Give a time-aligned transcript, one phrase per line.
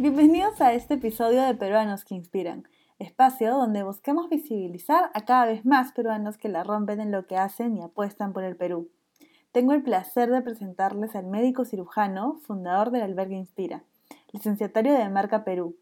[0.00, 2.66] Bienvenidos a este episodio de Peruanos que Inspiran,
[2.98, 7.36] espacio donde buscamos visibilizar a cada vez más peruanos que la rompen en lo que
[7.36, 8.88] hacen y apuestan por el Perú.
[9.52, 13.84] Tengo el placer de presentarles al médico cirujano, fundador del albergue Inspira,
[14.32, 15.76] licenciatario de Marca Perú.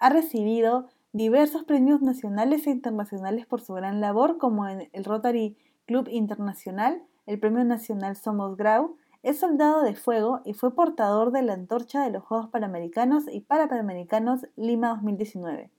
[0.00, 5.56] Ha recibido diversos premios nacionales e internacionales por su gran labor, como en el Rotary
[5.86, 11.42] Club Internacional, el Premio Nacional Somos Grau, es soldado de fuego y fue portador de
[11.42, 15.70] la antorcha de los Juegos Panamericanos y Parapanamericanos Lima 2019.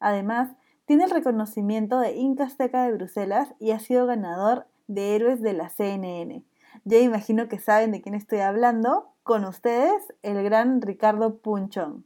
[0.00, 5.40] Además, tiene el reconocimiento de Inca Azteca de Bruselas y ha sido ganador de Héroes
[5.40, 6.42] de la CNN.
[6.84, 9.08] Ya imagino que saben de quién estoy hablando.
[9.22, 12.04] Con ustedes, el gran Ricardo Punchón.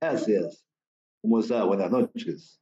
[0.00, 0.66] Gracias.
[1.22, 1.62] ¿Cómo está?
[1.62, 2.60] Buenas noches.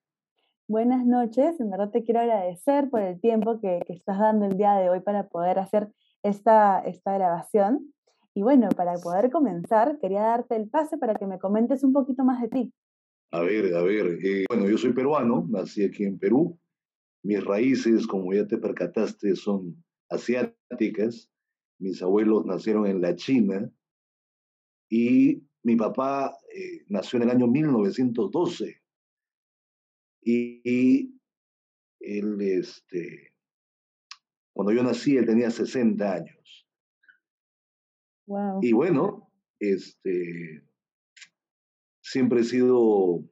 [0.69, 1.59] Buenas noches.
[1.59, 4.91] En verdad te quiero agradecer por el tiempo que, que estás dando el día de
[4.91, 5.91] hoy para poder hacer
[6.25, 7.95] esta, esta grabación.
[8.35, 12.25] Y bueno, para poder comenzar, quería darte el pase para que me comentes un poquito
[12.25, 12.75] más de ti.
[13.31, 14.19] A ver, a ver.
[14.25, 16.59] Eh, bueno, yo soy peruano, nací aquí en Perú.
[17.23, 21.31] Mis raíces, como ya te percataste, son asiáticas.
[21.79, 23.71] Mis abuelos nacieron en la China
[24.89, 28.83] y mi papá eh, nació en el año 1912.
[30.23, 31.21] Y, y
[32.01, 33.34] él, este,
[34.55, 36.67] cuando yo nací, él tenía 60 años.
[38.63, 40.63] Y bueno, este,
[42.01, 43.23] siempre he sido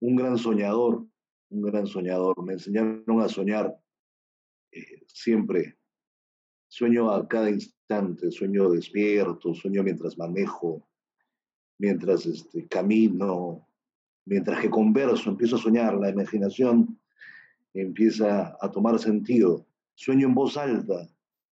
[0.00, 1.06] un gran soñador,
[1.50, 2.44] un gran soñador.
[2.44, 3.78] Me enseñaron a soñar
[4.72, 5.78] eh, siempre.
[6.66, 10.88] Sueño a cada instante, sueño despierto, sueño mientras manejo,
[11.78, 13.68] mientras este, camino,
[14.26, 17.00] mientras que converso, empiezo a soñar, la imaginación
[17.72, 21.08] empieza a tomar sentido sueño en voz alta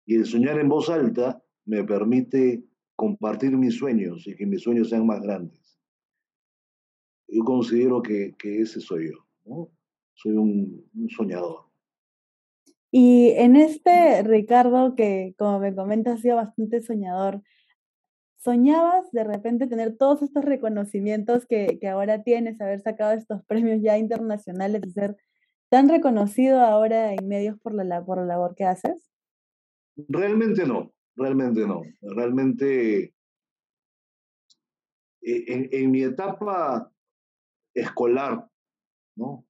[0.06, 4.90] y el soñar en voz alta me permite compartir mis sueños y que mis sueños
[4.90, 5.78] sean más grandes.
[7.28, 9.70] Yo considero que, ese soy yo.
[10.14, 11.64] Soy un, soñador.
[12.90, 17.42] Y en este, Ricardo, que como me comentas, ha sido bastante soñador,
[18.36, 23.82] ¿soñabas de repente tener todos estos reconocimientos que, que ahora tienes, haber sacado estos premios
[23.82, 25.16] ya internacionales y ser
[25.74, 29.10] tan reconocido ahora en medios por la, por la labor que haces?
[30.06, 31.82] Realmente no, realmente no.
[32.00, 33.02] Realmente
[35.20, 36.92] eh, en, en mi etapa
[37.74, 38.48] escolar,
[39.16, 39.44] ¿no?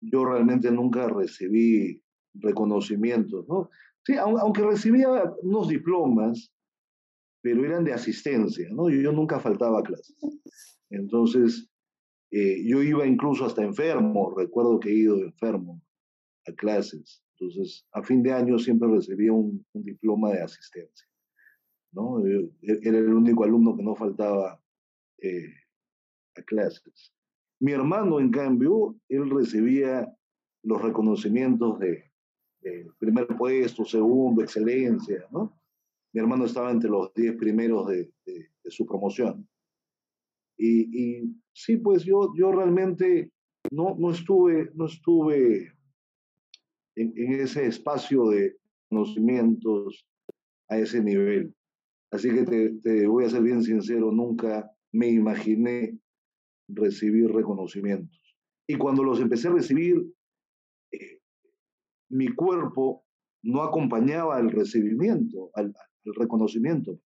[0.00, 2.00] Yo realmente nunca recibí
[2.34, 3.70] reconocimientos, ¿no?
[4.06, 5.08] Sí, aunque recibía
[5.42, 6.54] unos diplomas,
[7.40, 8.88] pero eran de asistencia, ¿no?
[8.88, 10.16] Yo nunca faltaba a clases.
[10.90, 11.71] Entonces,
[12.34, 15.82] eh, yo iba incluso hasta enfermo, recuerdo que he ido enfermo
[16.46, 17.22] a clases.
[17.38, 21.06] Entonces, a fin de año siempre recibía un, diploma de asistencia.
[21.92, 22.26] ¿no?
[22.26, 24.58] E, era el único alumno que no faltaba
[25.18, 25.52] eh,
[26.34, 27.12] a clases.
[27.60, 30.10] Mi hermano, en cambio, él recibía
[30.62, 32.10] los reconocimientos de,
[32.98, 35.26] primer puesto, segundo, excelencia.
[35.32, 35.60] ¿no?
[36.14, 39.46] Mi hermano estaba entre los diez primeros de, de su promoción.
[40.64, 43.32] Y, sí, pues yo, yo realmente
[43.72, 45.72] no, no estuve, no estuve
[46.94, 48.56] en, ese espacio de
[48.88, 50.06] conocimientos
[50.68, 51.52] a ese nivel.
[52.12, 52.44] Así que
[52.80, 55.98] te, voy a ser bien sincero, nunca me imaginé
[56.68, 58.20] recibir reconocimientos.
[58.68, 59.96] Y cuando los empecé a recibir,
[60.92, 61.18] eh,
[62.08, 63.04] mi cuerpo
[63.42, 65.74] no acompañaba el recibimiento, al,
[66.04, 67.00] reconocimiento.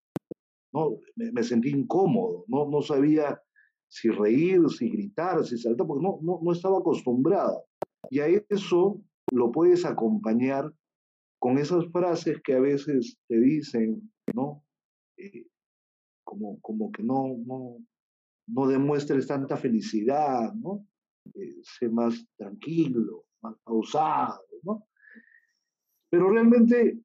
[0.74, 0.98] ¿no?
[1.14, 3.40] Me, sentí incómodo, no, no sabía
[3.88, 7.62] si reír, si gritar, si saltar, porque no, no, no estaba acostumbrada.
[8.10, 9.00] Y a eso
[9.32, 10.72] lo puedes acompañar
[11.38, 14.64] con esas frases que a veces te dicen, ¿no?
[15.16, 15.46] Eh,
[16.24, 17.78] como, como que no, no,
[18.48, 20.86] no demuestres tanta felicidad, ¿no?
[21.34, 24.86] Eh, sé más tranquilo, más pausado, ¿no?
[26.10, 26.98] Pero realmente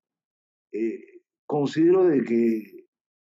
[0.72, 2.88] eh, considero de que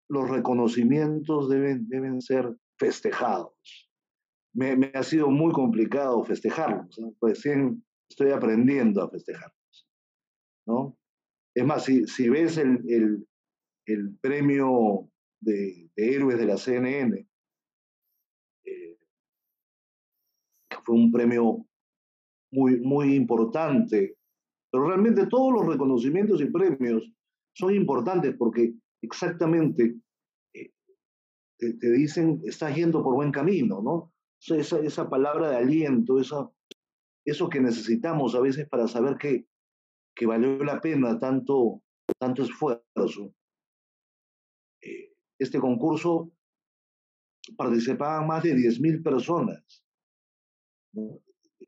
[0.09, 3.89] los reconocimientos deben, deben ser festejados.
[4.53, 9.87] Me, ha sido muy complicado festejarlos, recién estoy aprendiendo a festejarlos.
[10.67, 10.97] ¿no?
[11.55, 13.27] Es más, si, ves el,
[13.85, 15.09] el, premio
[15.41, 17.27] de, héroes de la CNN,
[18.65, 18.97] eh,
[20.83, 21.65] fue un premio
[22.51, 24.17] muy, muy importante,
[24.71, 27.11] pero realmente todos los reconocimientos y premios
[27.53, 29.95] son importantes porque exactamente
[31.57, 34.11] te, dicen, estás yendo por buen camino, ¿no?
[34.45, 36.53] Esa, esa palabra de aliento, eso,
[37.25, 39.47] eso que necesitamos a veces para saber que,
[40.15, 41.81] que valió la pena tanto,
[42.19, 43.33] tanto esfuerzo.
[44.81, 46.31] Eh, este concurso
[47.57, 49.85] participaban más de 10.000 personas,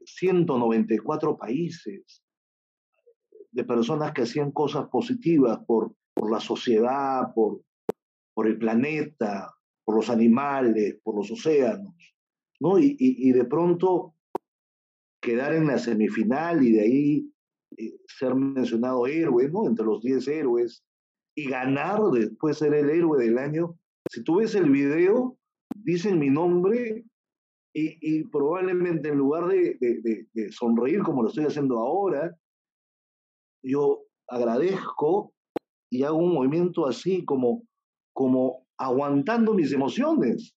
[0.06, 2.24] 194 países,
[3.52, 7.62] de personas que hacían cosas positivas por, por la sociedad, por,
[8.34, 9.55] por el planeta,
[9.86, 11.94] por los animales, por los océanos,
[12.60, 12.80] ¿no?
[12.80, 14.16] Y, y, de pronto
[15.22, 17.34] quedar en la semifinal y de ahí
[17.78, 19.68] eh, ser mencionado héroe, ¿no?
[19.68, 20.84] Entre los 10 héroes
[21.36, 23.78] y ganar después ser el héroe del año.
[24.10, 25.38] Si tú ves el video,
[25.76, 27.06] dicen mi nombre
[27.74, 32.36] y, y probablemente en lugar de, de, de, sonreír como lo estoy haciendo ahora,
[33.64, 35.34] yo agradezco
[35.92, 37.64] y hago un movimiento así como,
[38.14, 40.56] como aguantando mis emociones,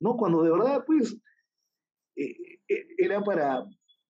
[0.00, 0.16] ¿no?
[0.16, 1.16] Cuando de verdad, pues,
[2.16, 2.36] eh,
[2.68, 3.64] eh, era para,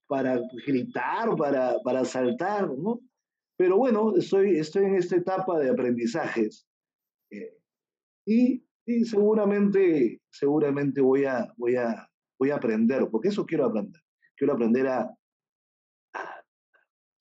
[0.07, 3.01] para gritar, para, para saltar, ¿no?
[3.57, 6.67] Pero bueno, estoy, estoy en esta etapa de aprendizajes
[7.31, 7.55] eh,
[8.27, 12.09] y, y, seguramente, seguramente voy a, voy, a,
[12.39, 14.01] voy a aprender, porque eso quiero aprender.
[14.37, 15.15] Quiero aprender a,
[16.15, 16.45] a,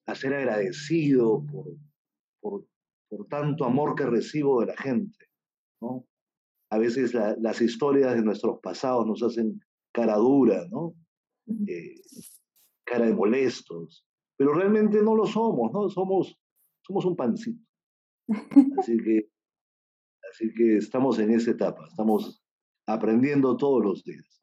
[0.08, 1.66] a ser agradecido por,
[2.40, 2.66] por,
[3.10, 5.26] por tanto amor que recibo de la gente.
[5.82, 6.06] ¿no?
[6.71, 9.60] A veces las historias de nuestros pasados nos hacen
[9.92, 10.94] cara dura, ¿no?
[11.68, 11.95] Eh,
[12.86, 14.06] cara de molestos,
[14.38, 15.89] pero realmente no lo somos, ¿no?
[15.89, 16.39] Somos,
[16.81, 17.63] somos un pancito.
[18.77, 19.30] Así que,
[20.31, 22.44] así que estamos en esa etapa, estamos
[22.86, 24.39] aprendiendo todos los días.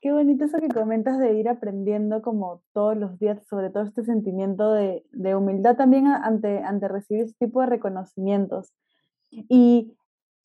[0.00, 4.04] Qué bonito eso que comentas de ir aprendiendo como todos los días, sobre todo este
[4.04, 8.74] sentimiento de, de humildad también ante, ante recibir ese tipo de reconocimientos.
[9.30, 9.96] Y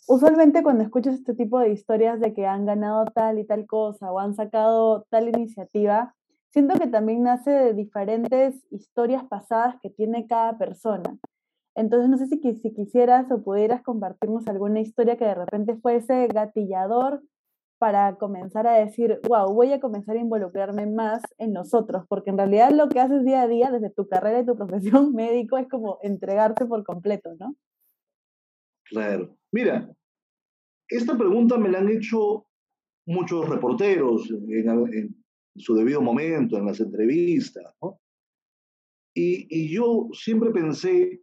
[0.07, 4.11] usualmente cuando escuchas este tipo de historias de que han ganado tal y tal cosa
[4.11, 6.15] o han sacado tal iniciativa,
[6.49, 11.17] siento que también nace de diferentes historias pasadas que tiene cada persona.
[11.75, 16.27] Entonces, no sé si, si quisieras o pudieras compartirnos alguna historia que de repente fuese
[16.27, 17.21] gatillador
[17.79, 22.37] para comenzar a decir, wow, voy a comenzar a involucrarme más en nosotros, porque en
[22.37, 25.69] realidad lo que haces día a día desde tu carrera y tu profesión médico es
[25.69, 27.55] como entregarte por completo, ¿no?
[28.83, 29.38] Claro.
[29.53, 29.91] Mira,
[30.87, 32.45] esta pregunta me la han hecho
[33.07, 35.23] muchos reporteros en,
[35.55, 37.99] su debido momento, en las entrevistas, ¿no?
[39.15, 41.21] Y, y yo siempre pensé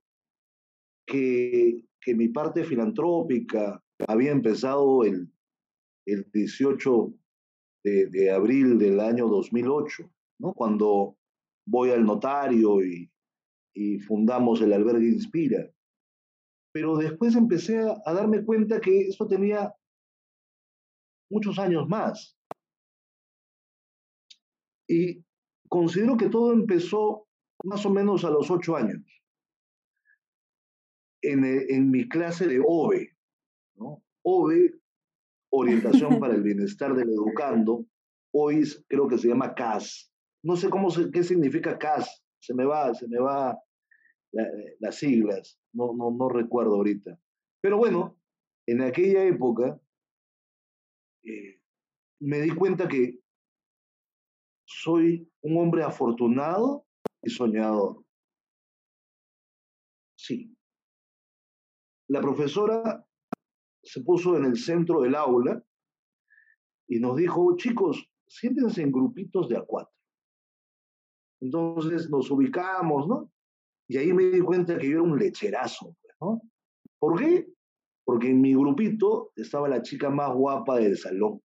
[1.06, 5.30] que, que mi parte filantrópica había empezado el
[6.06, 7.14] el 18
[7.84, 10.52] de, abril del año 2008, ¿no?
[10.54, 11.16] cuando
[11.66, 13.10] voy al notario y,
[14.06, 15.70] fundamos el albergue Inspira.
[16.76, 19.74] Pero después empecé a, a darme cuenta que esto tenía
[21.30, 22.36] muchos años más.
[24.86, 25.24] Y
[25.70, 27.28] considero que todo empezó
[27.64, 29.02] más o menos a los ocho años,
[31.22, 33.16] en, en mi clase de OVE.
[33.76, 34.04] ¿no?
[34.22, 34.78] OVE
[35.48, 37.86] Orientación para el Bienestar del Educando.
[38.34, 40.12] Hoy creo que se llama CAS.
[40.42, 42.22] No sé cómo qué significa CAS.
[42.38, 43.58] Se me va, se me va
[44.78, 45.58] las siglas.
[45.72, 47.18] No, no, no recuerdo ahorita.
[47.60, 48.18] Pero bueno,
[48.66, 49.80] en aquella época
[51.24, 51.60] eh,
[52.20, 53.20] me di cuenta que
[54.66, 56.86] soy un hombre afortunado
[57.22, 58.04] y soñador.
[60.16, 60.56] Sí.
[62.08, 63.06] La profesora
[63.82, 65.64] se puso en el centro del aula
[66.88, 69.94] y nos dijo, chicos, siéntense en grupitos de a cuatro.
[71.40, 73.30] Entonces nos ubicamos, ¿no?
[73.88, 76.42] Y ahí me di cuenta que yo era un lecherazo, ¿no?
[76.98, 77.46] ¿Por qué?
[78.04, 81.40] Porque en mi grupito estaba la chica más guapa del salón.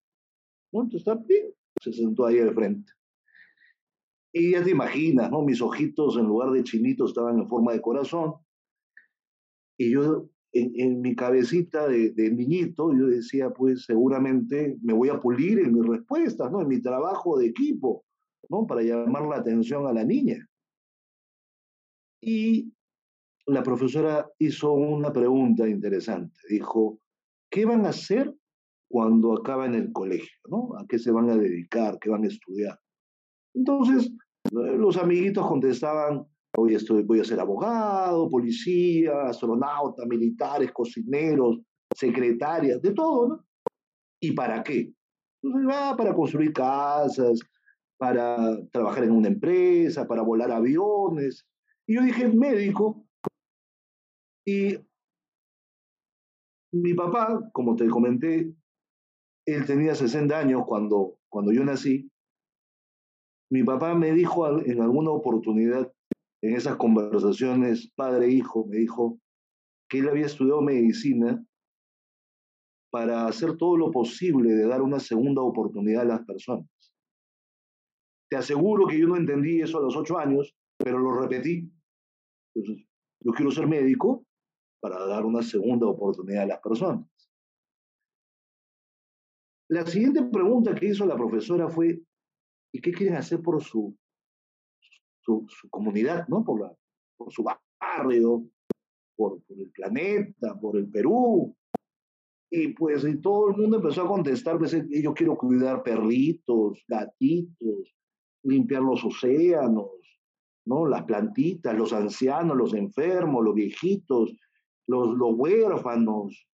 [0.71, 0.83] ¿No?
[0.83, 1.47] Entonces, bien,
[1.81, 2.91] se sentó ahí al frente.
[4.33, 5.41] Y ya te imaginas, ¿no?
[5.41, 8.35] Mis ojitos en lugar de chinitos estaban en forma de corazón.
[9.77, 15.59] Y yo en, mi cabecita de, niñito, yo decía, pues seguramente me voy a pulir
[15.59, 16.61] en mis respuestas, ¿no?
[16.61, 18.05] En mi trabajo de equipo,
[18.49, 18.65] ¿no?
[18.65, 20.47] Para llamar la atención a la niña.
[22.21, 22.73] Y
[23.47, 26.39] la profesora hizo una pregunta interesante.
[26.49, 26.99] Dijo,
[27.49, 28.33] ¿qué van a hacer
[28.89, 30.37] cuando acaben el colegio?
[30.47, 30.69] ¿no?
[30.77, 31.97] ¿A qué se van a dedicar?
[31.99, 32.79] ¿Qué van a estudiar?
[33.53, 34.11] Entonces,
[34.51, 36.25] los amiguitos contestaban,
[36.57, 41.59] Hoy estoy, voy a ser abogado, policía, astronauta, militares, cocineros,
[41.95, 43.45] secretarias, de todo.
[44.21, 44.91] ¿Y para qué?
[45.41, 47.39] Pues va para construir casas,
[47.97, 51.45] para trabajar en una empresa, para volar aviones.
[51.87, 53.05] Y yo dije, médico.
[54.45, 54.77] Y
[56.73, 58.53] mi papá, como te comenté,
[59.45, 62.09] él tenía 60 años cuando, cuando yo nací.
[63.51, 65.91] Mi papá me dijo en alguna oportunidad,
[66.41, 69.19] en esas conversaciones padre-hijo, me dijo
[69.89, 71.43] que él había estudiado medicina
[72.91, 76.67] para hacer todo lo posible de dar una segunda oportunidad a las personas.
[78.29, 81.71] Te aseguro que yo no entendí eso a los ocho años, pero lo repetí.
[82.55, 84.25] Yo quiero ser médico
[84.81, 87.07] para dar una segunda oportunidad a las personas.
[89.69, 92.01] La siguiente pregunta que hizo la profesora fue,
[92.73, 93.95] ¿y qué quieren hacer por su,
[95.21, 96.43] su, comunidad, ¿no?
[96.43, 96.75] por, la,
[97.15, 98.43] por su barrio,
[99.15, 101.55] por, por, el planeta, por el Perú?
[102.53, 107.95] Y pues y todo el mundo empezó a contestar, pues yo quiero cuidar perritos, gatitos,
[108.43, 110.00] limpiar los océanos,
[110.65, 110.85] ¿no?
[110.85, 114.35] Las plantitas, los ancianos, los enfermos, los viejitos,
[114.87, 116.47] los, los huérfanos.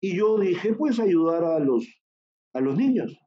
[0.00, 1.86] Y yo dije, pues ayudar a los,
[2.54, 3.18] a los niños.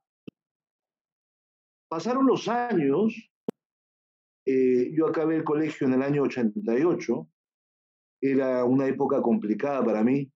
[1.90, 3.16] Pasaron los años,
[4.46, 7.28] eh, yo acabé el colegio en el año 88,
[8.22, 10.32] era una época complicada para mí,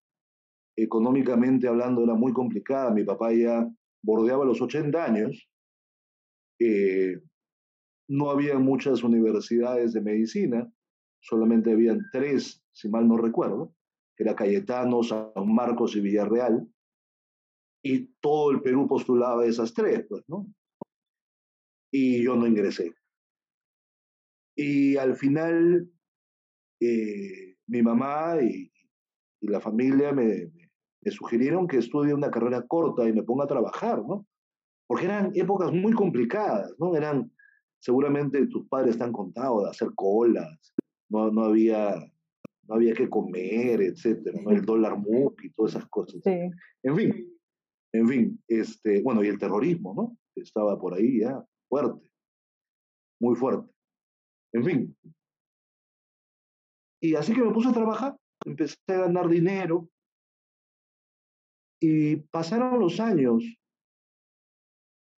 [0.76, 3.68] económicamente hablando era muy complicada, mi papá ya
[4.02, 5.48] bordeaba los 80 años,
[6.60, 7.22] eh,
[8.08, 10.72] no había muchas universidades de medicina,
[11.22, 13.76] solamente habían tres, si mal no recuerdo,
[14.16, 16.68] que era Cayetano, San Marcos y Villarreal,
[17.84, 20.48] y todo el Perú postulaba esas tres, pues, ¿no?
[21.92, 22.94] Y yo no ingresé.
[24.56, 25.90] Y al final,
[26.80, 28.72] eh, mi mamá y,
[29.42, 30.50] la familia me,
[31.02, 34.26] me, sugirieron que estudie una carrera corta y me ponga a trabajar, ¿no?
[34.88, 36.96] Porque eran épocas muy complicadas, ¿no?
[36.96, 37.33] Eran
[37.84, 40.74] seguramente tus padres están contados de hacer colas,
[41.10, 41.96] no, no, había,
[42.64, 44.52] no había que comer, etcétera, ¿no?
[44.52, 46.22] el dólar MUC y todas esas cosas.
[46.26, 47.40] En fin,
[47.92, 50.18] en fin, este, bueno, y el terrorismo, ¿no?
[50.34, 52.10] Estaba por ahí ya fuerte,
[53.20, 53.70] muy fuerte.
[54.54, 54.98] En fin.
[57.02, 59.90] Y así que me puse a trabajar, empecé a ganar dinero
[61.82, 63.44] y pasaron los años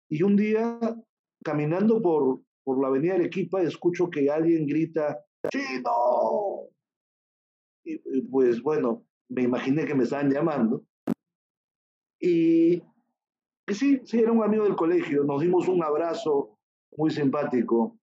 [0.09, 0.79] y un día
[1.43, 6.67] caminando por, por la avenida Arequipa escucho que alguien grita, ¡Chino!
[7.85, 10.83] Y, pues bueno, me imaginé que me estaban llamando.
[12.19, 12.81] Y,
[13.67, 16.57] sí, sí, era un amigo del colegio, nos dimos un abrazo
[16.97, 17.99] muy simpático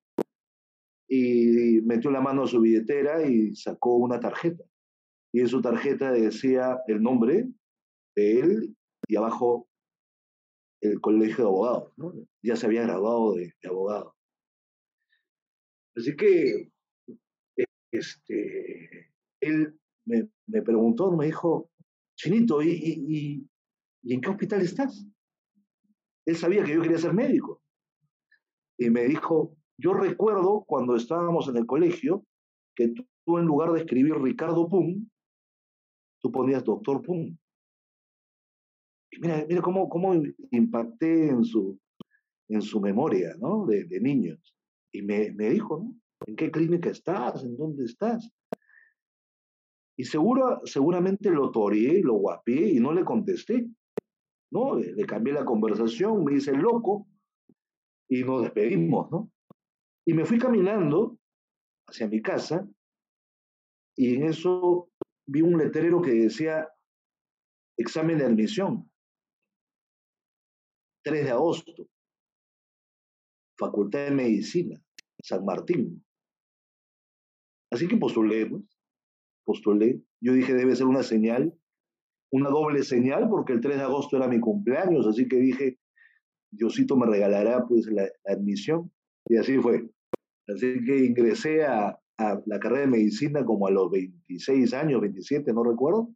[1.08, 4.62] y metió la mano a su billetera y sacó una tarjeta.
[5.34, 7.48] Y en su tarjeta decía el nombre
[8.14, 8.76] de él
[9.08, 9.66] y abajo
[10.80, 11.92] el colegio de abogados.
[12.42, 14.11] Ya se había graduado de abogado.
[15.96, 16.70] Así que
[17.92, 21.70] este, él me, me preguntó, me dijo,
[22.16, 23.46] Chinito, ¿y, y,
[24.02, 25.06] ¿y en qué hospital estás?
[26.26, 27.62] Él sabía que yo quería ser médico.
[28.78, 32.24] Y me dijo, yo recuerdo cuando estábamos en el colegio
[32.74, 32.88] que
[33.24, 35.08] tú, en lugar de escribir Ricardo Pum,
[36.20, 37.36] tú ponías doctor Pum.
[39.10, 40.14] Y mira, mira cómo, cómo
[40.50, 41.78] impacté en su,
[42.48, 43.66] en su memoria, ¿no?
[43.66, 44.56] De niños.
[44.92, 45.94] Y me, me dijo, ¿no?
[46.26, 47.42] ¿En qué clínica estás?
[47.42, 48.30] ¿En dónde estás?
[49.96, 53.68] Y seguro, seguramente lo toreé, lo guapié y no le contesté.
[54.52, 54.76] ¿no?
[54.76, 57.08] Le cambié la conversación, me hice loco
[58.08, 59.32] y nos despedimos, ¿no?
[60.06, 61.18] Y me fui caminando
[61.88, 62.68] hacia mi casa
[63.96, 64.90] y en eso
[65.26, 66.68] vi un letrero que decía
[67.78, 68.90] examen de admisión,
[71.04, 71.88] 3 de agosto.
[73.58, 74.80] Facultad de Medicina,
[75.22, 76.04] San Martín.
[77.70, 78.62] Así que postulé, pues,
[79.44, 80.02] postulé.
[80.20, 81.54] Yo dije, debe ser una señal,
[82.30, 85.78] una doble señal, porque el 3 de agosto era mi cumpleaños, así que dije,
[86.50, 88.92] Diosito me regalará pues la, admisión.
[89.26, 89.88] Y así fue.
[90.48, 95.52] Así que ingresé a, a, la carrera de medicina como a los 26 años, 27,
[95.52, 96.14] no recuerdo.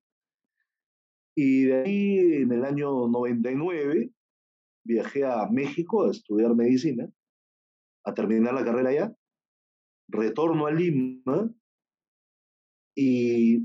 [1.35, 4.11] Y de ahí, en el año 99,
[4.85, 7.09] viajé a México a estudiar medicina
[8.07, 9.17] a terminar la carrera ya,
[10.09, 11.51] retorno a Lima
[12.97, 13.57] y,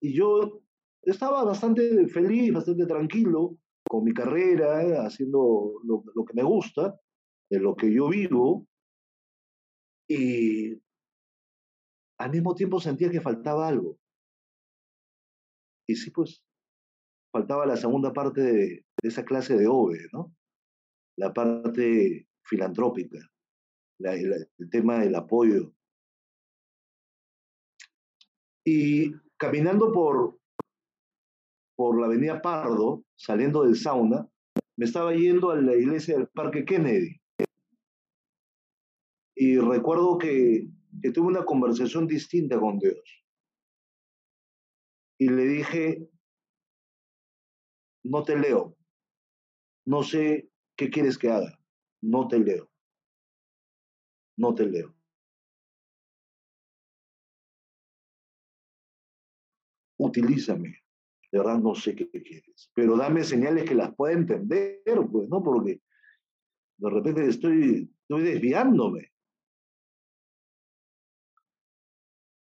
[0.00, 0.62] y yo
[1.02, 6.98] estaba bastante feliz, bastante tranquilo con mi carrera, haciendo lo, que me gusta,
[7.50, 8.66] de lo que yo vivo,
[10.08, 10.74] y
[12.18, 13.98] al mismo tiempo sentía que faltaba algo.
[15.88, 16.44] Y sí, pues,
[17.32, 20.34] faltaba la segunda parte de, de esa clase de OVE, ¿no?
[21.16, 23.18] La parte filantrópica
[23.98, 25.72] el, tema del apoyo.
[28.64, 30.38] Y caminando por,
[31.76, 34.28] por la avenida Pardo, saliendo del sauna,
[34.76, 37.20] me estaba yendo a la iglesia del Parque Kennedy.
[39.34, 40.68] Y recuerdo que,
[41.02, 43.00] que tuve una conversación distinta con Dios.
[45.18, 46.08] Y le dije,
[48.04, 48.76] no te leo.
[49.84, 51.58] No sé qué quieres que haga.
[52.00, 52.70] No te leo.
[54.38, 54.94] No te leo.
[59.98, 60.82] Utilízame.
[61.30, 62.70] De verdad no sé qué quieres.
[62.74, 64.80] Pero dame señales que las pueda entender,
[65.12, 65.42] pues, ¿no?
[65.42, 65.82] Porque
[66.78, 69.12] de repente estoy, estoy desviándome.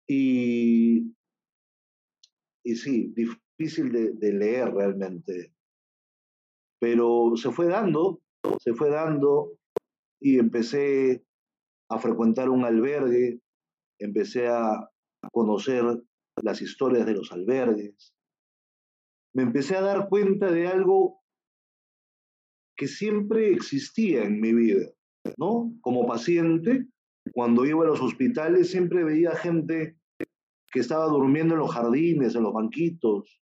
[0.08, 1.16] Y,
[2.64, 5.54] y sí, difícil de, leer realmente.
[6.80, 8.22] Pero se fue dando,
[8.60, 9.58] se fue dando
[10.20, 11.26] y empecé
[11.90, 13.42] a frecuentar un albergue,
[14.00, 14.90] empecé a
[15.32, 15.84] conocer
[16.42, 18.14] las historias de los albergues.
[19.34, 21.22] Me empecé a dar cuenta de algo
[22.76, 24.88] que siempre existía en mi vida,
[25.38, 25.74] ¿no?
[25.82, 26.88] Como paciente,
[27.34, 29.98] cuando iba a los hospitales siempre veía gente
[30.72, 33.42] que estaba durmiendo en los jardines, en los banquitos.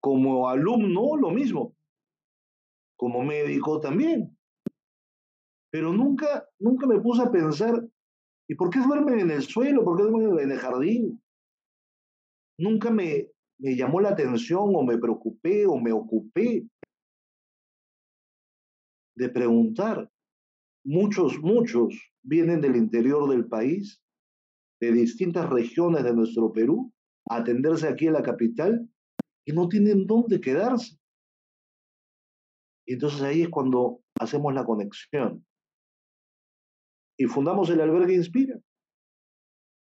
[0.00, 1.76] Como alumno, lo mismo.
[2.96, 4.35] Como médico también.
[5.70, 7.86] Pero nunca, nunca me puse a pensar,
[8.48, 9.84] ¿y por qué duermen en el suelo?
[9.84, 11.22] ¿Por qué duermen en el jardín?
[12.58, 16.66] Nunca me, llamó la atención o me preocupé o me ocupé
[19.16, 20.10] de preguntar.
[20.84, 24.00] Muchos, muchos vienen del interior del país
[24.80, 26.92] de distintas regiones de nuestro Perú
[27.28, 28.88] a atenderse aquí en la capital
[29.44, 30.96] y no tienen dónde quedarse.
[32.86, 35.44] Y entonces ahí es cuando hacemos la conexión.
[37.16, 38.58] Y fundamos el albergue Inspira.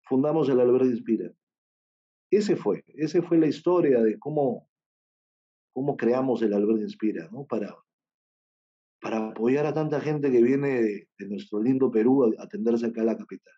[0.05, 1.33] Fundamos el albergue Inspira.
[2.31, 4.69] Ese fue, ese fue la historia de cómo,
[5.73, 7.45] cómo creamos el albergue Inspira, ¿no?
[7.45, 7.76] Para,
[9.00, 13.07] para apoyar a tanta gente que viene de, nuestro lindo Perú a atenderse acá en
[13.07, 13.55] la capital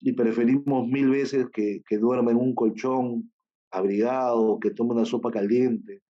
[0.00, 3.30] y preferimos mil veces que, que duerma en un colchón
[3.70, 6.02] abrigado, que tome una sopa caliente,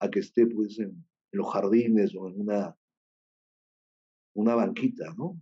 [0.00, 2.76] a que esté pues en, los jardines o en una,
[4.34, 5.40] una banquita, ¿no?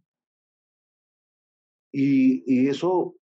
[1.97, 3.15] Y, eso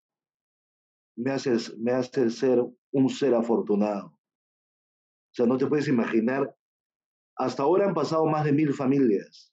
[1.14, 4.06] me hace, me hace ser un ser afortunado.
[4.06, 6.56] O sea, no te puedes imaginar,
[7.36, 9.52] hasta ahora han pasado más de mil familias.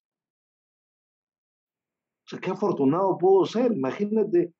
[2.25, 3.73] O sea, qué afortunado puedo ser.
[3.73, 4.53] Imagínate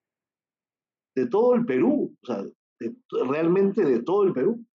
[1.15, 2.43] de todo el Perú, o sea,
[3.30, 4.65] realmente de todo el Perú,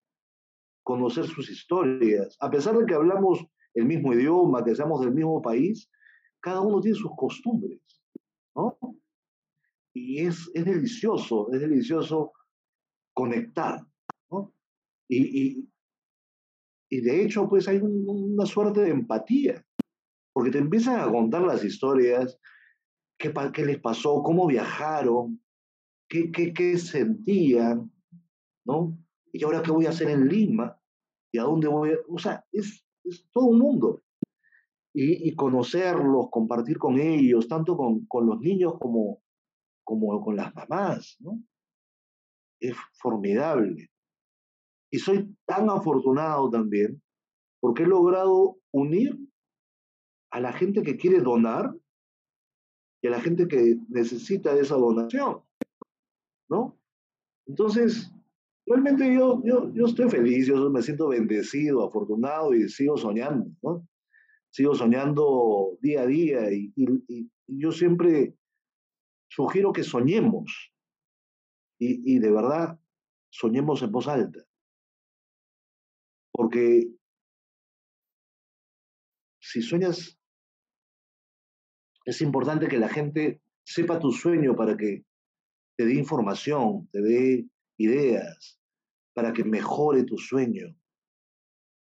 [0.82, 2.38] conocer sus historias.
[2.40, 3.44] A pesar de que hablamos
[3.74, 5.90] el mismo idioma, que seamos del mismo país,
[6.40, 7.80] cada uno tiene sus costumbres,
[8.54, 8.78] ¿no?
[9.94, 12.32] Y es, es delicioso, es delicioso
[13.14, 13.80] conectar,
[14.30, 14.52] ¿no?
[15.08, 15.68] Y, y,
[16.90, 19.64] y de hecho, pues hay una suerte de empatía,
[20.32, 22.38] porque te empiezan a contar las historias,
[23.18, 25.40] qué, qué les pasó, cómo viajaron,
[26.08, 27.92] qué, qué, qué sentían,
[28.66, 28.98] ¿no?
[29.32, 30.76] Y ahora qué voy a hacer en Lima,
[31.32, 31.96] y a dónde voy a...
[32.08, 34.02] O sea, es, es todo un mundo.
[34.92, 39.23] Y, y, conocerlos, compartir con ellos, tanto con, con los niños como,
[39.84, 41.42] como con las mamás, ¿no?
[42.60, 43.90] Es formidable.
[44.90, 47.02] Y soy tan afortunado también
[47.60, 49.18] porque he logrado unir
[50.30, 51.74] a la gente que quiere donar
[53.02, 55.42] y a la gente que necesita de esa donación.
[56.48, 56.78] ¿no?
[57.46, 58.10] Entonces,
[58.66, 63.86] realmente yo, yo, yo estoy feliz, yo me siento bendecido, afortunado y sigo soñando, ¿no?
[64.50, 68.34] Sigo soñando día a día y, y, yo siempre
[69.34, 70.72] sugiero que soñemos
[71.78, 72.78] y, y de verdad
[73.30, 74.40] soñemos en voz alta.
[76.32, 76.88] Porque
[79.40, 80.18] si sueñas,
[82.04, 85.04] es importante que la gente sepa tu sueño para que
[85.76, 87.46] te dé información, te dé
[87.78, 88.60] ideas
[89.14, 90.76] para que mejore tu sueño.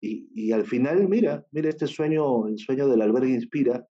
[0.04, 3.88] Y, y, al final, mira, mira este sueño, el sueño del albergue inspira.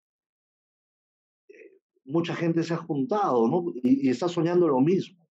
[2.09, 3.65] Mucha gente se ha juntado ¿no?
[3.83, 5.25] y, y, está soñando lo mismo.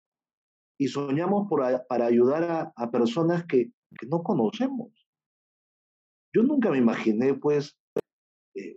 [0.78, 4.92] Y soñamos por, para ayudar a, a personas que, que, no conocemos.
[6.32, 7.76] Yo nunca me imaginé, pues,
[8.54, 8.76] eh,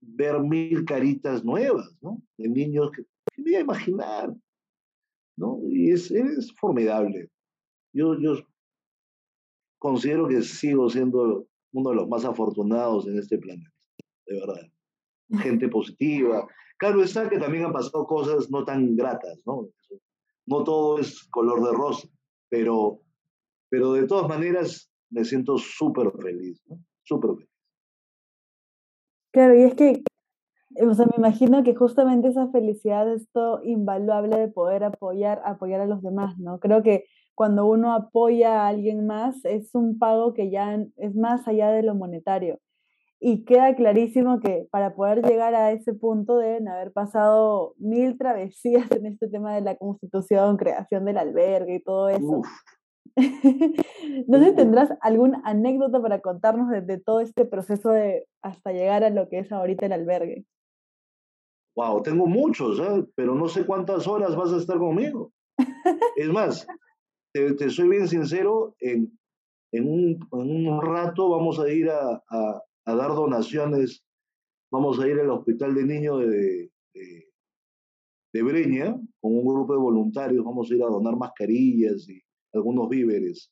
[0.00, 2.22] ver mil caritas nuevas, ¿no?
[2.38, 4.34] De niños que, que me iba a imaginar.
[5.36, 5.60] ¿no?
[5.68, 7.30] Y es, es formidable.
[7.92, 8.36] Yo, yo
[9.78, 13.70] considero que sigo siendo uno de los más afortunados en este planeta,
[14.26, 14.70] de verdad.
[15.42, 16.46] Gente positiva.
[16.78, 19.68] Claro está que también han pasado cosas no tan gratas, ¿no?
[20.46, 22.08] No todo es color de rosa,
[22.48, 23.00] pero,
[23.68, 26.78] pero de todas maneras me siento súper feliz, ¿no?
[27.02, 27.50] Súper feliz.
[29.32, 30.02] Claro, y es que
[30.84, 35.80] o sea, me imagino que justamente esa felicidad es todo invaluable de poder apoyar, apoyar
[35.80, 36.58] a los demás, ¿no?
[36.58, 41.46] Creo que cuando uno apoya a alguien más, es un pago que ya es más
[41.48, 42.58] allá de lo monetario.
[43.18, 48.90] Y queda clarísimo que para poder llegar a ese punto deben haber pasado mil travesías
[48.90, 52.42] en este tema de la constitución, creación del albergue y todo eso.
[54.26, 59.10] no sé, ¿tendrás alguna anécdota para contarnos de, todo este proceso de hasta llegar a
[59.10, 60.44] lo que es ahorita el albergue?
[61.74, 63.06] Wow, tengo muchos, ¿eh?
[63.14, 65.32] pero no sé cuántas horas vas a estar conmigo.
[66.16, 66.66] es más,
[67.32, 69.18] te, soy bien sincero, en,
[69.72, 69.88] en,
[70.32, 72.62] un, rato vamos a ir a, a,
[72.94, 74.04] dar donaciones,
[74.70, 76.70] vamos a ir al Hospital de Niños de,
[78.32, 82.22] de, Breña con un grupo de voluntarios, vamos a ir a donar mascarillas y
[82.52, 83.50] algunos víveres,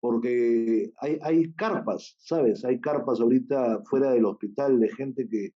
[0.00, 2.64] porque hay, hay carpas, ¿sabes?
[2.64, 5.50] Hay carpas ahorita fuera del hospital de gente que,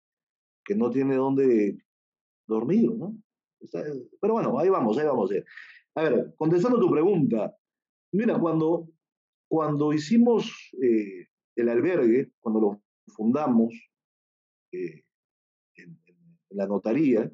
[0.64, 1.78] que no tiene dónde
[2.46, 3.16] dormir, ¿no?
[4.20, 5.30] Pero bueno, ahí vamos, ahí vamos.
[5.94, 7.56] A ver, contestando tu pregunta,
[8.12, 8.88] mira, cuando,
[9.48, 10.50] cuando hicimos
[10.82, 13.74] eh, el albergue, cuando lo fundamos
[14.72, 15.02] eh,
[15.76, 15.98] en,
[16.50, 17.30] la notaría,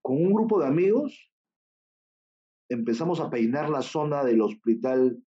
[0.00, 1.30] con un grupo de amigos,
[2.68, 5.22] empezamos a peinar la zona del hospital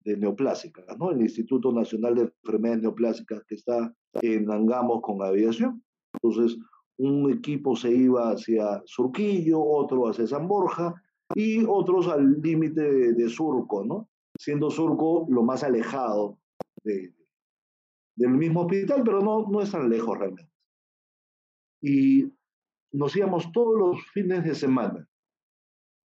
[0.00, 1.10] de neoplásicas, ¿no?
[1.10, 5.82] El Instituto Nacional de Enfermedades Neoplásicas que está en Angamos con aviación.
[6.12, 6.58] Entonces,
[6.98, 10.94] un equipo se iba hacia Surquillo, otro hacia San Borja
[11.34, 14.08] y otros al límite de, Surco, ¿no?
[14.38, 16.38] Siendo Surco lo más alejado
[18.16, 20.52] del mismo hospital, pero no, no es tan lejos realmente.
[21.82, 22.32] Y
[22.92, 25.08] nos íbamos todos los fines de semana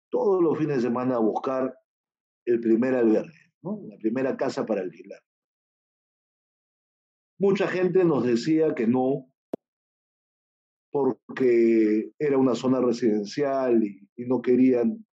[0.10, 1.78] todos los fines de semana a buscar
[2.46, 5.22] el primer albergue, la primera casa para alquilar.
[7.40, 9.32] Mucha gente nos decía que no,
[10.92, 15.06] porque era una zona residencial y, no querían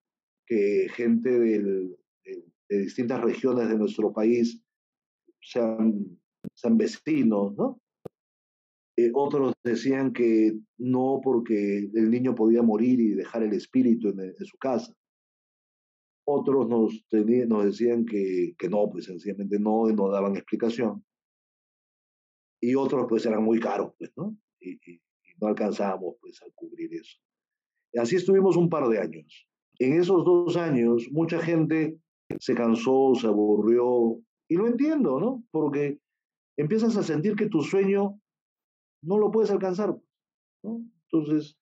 [0.46, 1.94] que gente de,
[2.70, 4.62] distintas regiones de nuestro país
[5.42, 6.18] sean,
[6.54, 7.80] sean vecinos, ¿no?
[8.96, 14.34] Eh, otros decían que no porque el niño podía morir y dejar el espíritu en,
[14.44, 14.94] su casa.
[16.26, 17.04] Otros nos,
[17.48, 21.04] nos decían que, que, no, pues sencillamente no, y no daban explicación.
[22.62, 24.36] Y otros pues eran muy caros, pues, ¿no?
[24.60, 24.78] Y,
[25.40, 27.18] no alcanzábamos pues a cubrir eso.
[27.92, 29.48] Y así estuvimos un par de años.
[29.80, 31.98] En esos dos años mucha gente
[32.38, 35.44] se cansó, se aburrió, y lo entiendo, ¿no?
[35.50, 35.98] Porque
[36.56, 38.20] empiezas a sentir que tu sueño
[39.02, 39.96] no lo puedes alcanzar.
[40.62, 41.58] Entonces,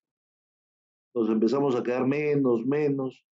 [1.13, 3.25] nos empezamos a quedar menos, menos.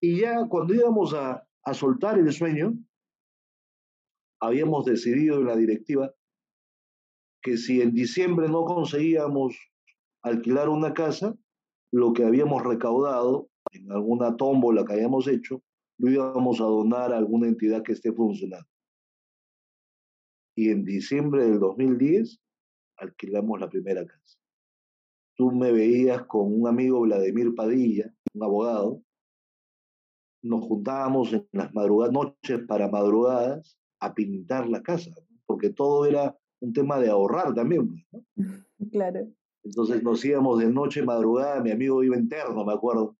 [0.00, 2.74] Y ya cuando íbamos a, a soltar el sueño,
[4.40, 6.14] habíamos decidido en la directiva
[7.42, 9.56] que si en diciembre no conseguíamos
[10.22, 11.36] alquilar una casa,
[11.92, 15.62] lo que habíamos recaudado en alguna tómbola que habíamos hecho,
[15.98, 18.68] lo íbamos a donar a alguna entidad que esté funcionando.
[20.58, 22.40] Y en diciembre del 2010
[22.96, 24.40] alquilamos la primera casa.
[25.36, 29.00] Tú me veías con un amigo Vladimir Padilla, un abogado.
[30.42, 35.12] Nos juntábamos en las madrugadas, noches para madrugadas a pintar la casa,
[35.46, 38.04] porque todo era un tema de ahorrar también.
[38.10, 38.24] Pues,
[38.90, 39.28] claro.
[39.62, 43.16] Entonces nos íbamos de noche, madrugada, mi amigo iba interno, me acuerdo,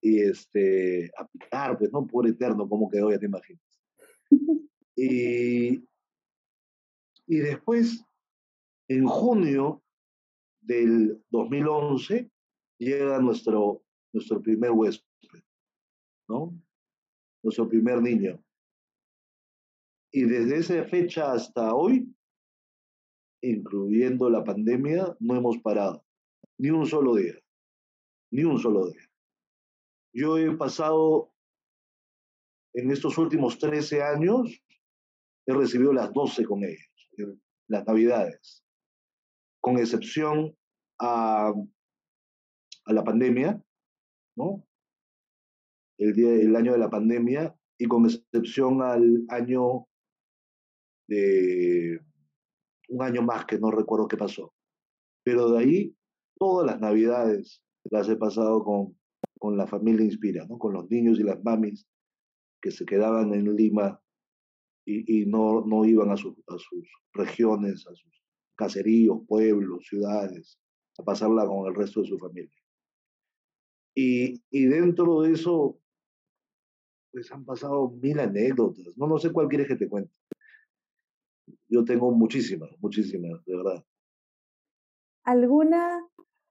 [0.00, 2.06] y este, a pintar, pues, ¿no?
[2.06, 3.64] Por eterno, como quedó, ya te imaginas.
[4.96, 5.84] Y,
[7.26, 8.04] y después
[8.88, 9.82] en junio
[10.60, 12.30] del 2011
[12.78, 13.82] llega nuestro,
[14.12, 15.42] nuestro primer huésped,
[16.28, 16.58] ¿no?
[17.42, 18.42] Nuestro primer niño.
[20.12, 22.14] Y desde esa fecha hasta hoy,
[23.42, 26.04] incluyendo la pandemia, no hemos parado.
[26.58, 27.34] Ni un solo día.
[28.30, 29.10] Ni un solo día.
[30.12, 31.32] Yo he pasado
[32.74, 34.62] en estos últimos 13 años,
[35.46, 36.62] he recibido las 12 con
[37.68, 38.64] las navidades
[39.60, 40.54] con excepción
[41.00, 41.52] a,
[42.84, 43.62] a la pandemia,
[44.36, 44.62] ¿no?
[45.98, 49.86] El, día, el año de la pandemia y con excepción al año
[51.08, 51.98] de
[52.88, 54.52] un año más que no recuerdo qué pasó.
[55.24, 55.96] Pero de ahí,
[56.38, 58.98] todas las navidades las he pasado con,
[59.38, 60.58] con la familia Inspira, ¿no?
[60.58, 61.86] con los niños y las mamis
[62.60, 63.98] que se quedaban en Lima
[64.84, 68.24] y, y no, no iban a, a sus regiones, a sus
[68.56, 70.58] caseríos, pueblos, ciudades,
[70.98, 72.56] a pasarla con el resto de su familia.
[73.96, 75.80] Y, y dentro de eso,
[77.12, 78.96] pues han pasado mil anécdotas.
[78.96, 80.12] No, no sé cuál quieres que te cuente.
[81.68, 83.84] Yo tengo muchísimas, muchísimas, de verdad.
[85.24, 86.00] ¿Alguna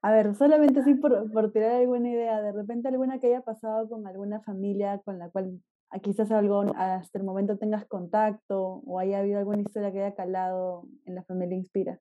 [0.02, 3.90] A ver, solamente así por, por tirar alguna idea, de repente alguna que haya pasado
[3.90, 5.62] con alguna familia con la cual
[6.02, 10.88] quizás algo hasta el momento tengas contacto o haya habido alguna historia que haya calado
[11.06, 12.00] en la familia Inspira.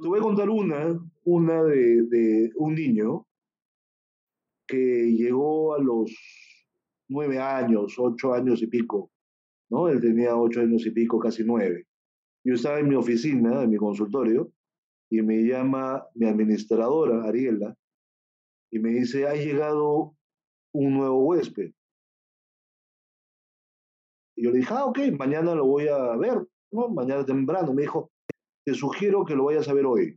[0.00, 3.26] Te voy a contar una, una de, de un niño
[4.66, 6.14] que llegó a los
[7.08, 9.10] nueve años, ocho años y pico,
[9.70, 9.88] ¿no?
[9.88, 11.86] Él tenía ocho años y pico, casi nueve.
[12.44, 14.52] Yo estaba en mi oficina, en mi consultorio,
[15.10, 17.74] y me llama mi administradora, Ariela,
[18.70, 20.14] y me dice, ha llegado
[20.72, 21.72] un nuevo huésped.
[24.38, 26.88] Y yo le dije, ah, ok, mañana lo voy a ver, ¿no?
[26.90, 27.74] Mañana temprano.
[27.74, 28.12] Me dijo,
[28.64, 30.16] te sugiero que lo vayas a ver hoy.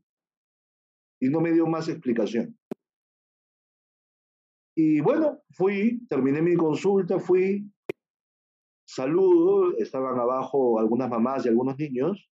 [1.20, 2.56] Y no me dio más explicación.
[4.78, 7.68] Y bueno, fui, terminé mi consulta, fui,
[8.88, 12.30] saludo, estaban abajo algunas mamás y algunos niños,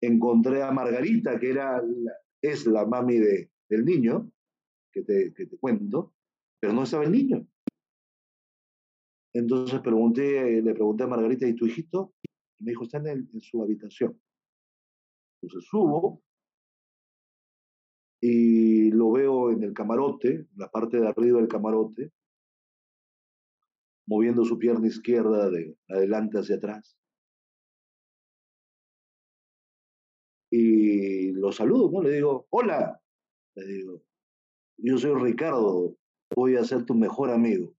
[0.00, 1.82] encontré a Margarita, que era
[2.40, 4.30] es la mami de, del niño,
[4.92, 6.14] que te, que te cuento,
[6.60, 7.44] pero no estaba el niño.
[9.32, 12.14] Entonces pregunté, le pregunté a Margarita, ¿y tu hijito?
[12.58, 14.20] Y me dijo, está en, en su habitación.
[15.42, 16.22] Entonces subo
[18.20, 22.12] y lo veo en el camarote, la parte de arriba del camarote,
[24.06, 26.98] moviendo su pierna izquierda de adelante hacia atrás.
[30.50, 32.02] Y lo saludo, ¿no?
[32.02, 33.00] Le digo, hola.
[33.54, 34.02] Le digo,
[34.78, 35.96] yo soy Ricardo,
[36.34, 37.74] voy a ser tu mejor amigo.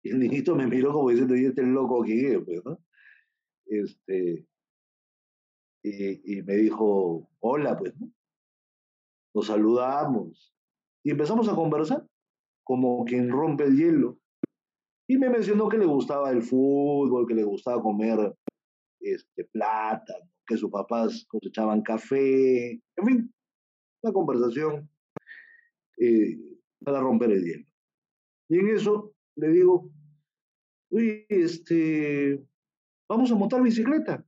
[0.02, 2.78] Y el niñito me miró como diciendo, y este loco que es, pues, ¿no?
[3.66, 4.46] Este,
[5.82, 8.10] y, y, me dijo, hola, pues, ¿no?
[9.34, 10.54] Nos saludamos
[11.04, 12.06] y empezamos a conversar
[12.64, 14.18] como quien rompe el hielo.
[15.08, 18.34] Y me mencionó que le gustaba el fútbol, que le gustaba comer
[19.00, 23.34] este, plátano, que sus papás cosechaban café, en fin,
[24.02, 24.88] una conversación
[25.98, 26.38] eh,
[26.84, 27.66] para romper el hielo.
[28.48, 29.90] Y en eso le digo,
[30.90, 32.44] uy, este,
[33.08, 34.24] vamos a montar bicicleta.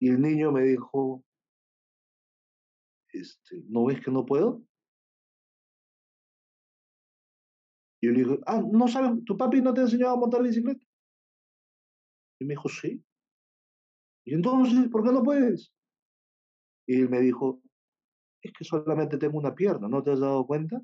[0.00, 1.24] Y el niño me dijo,
[3.12, 4.62] este, ¿no ves que no puedo?
[8.00, 10.42] Y yo le dije, ah, no sabes, tu papi no te ha enseñado a montar
[10.42, 10.84] bicicleta.
[12.40, 13.02] Y me dijo, sí.
[14.26, 15.72] Y entonces, ¿por qué no puedes?
[16.86, 17.62] Y él me dijo,
[18.42, 20.82] es que solamente tengo una pierna, ¿no te has dado cuenta?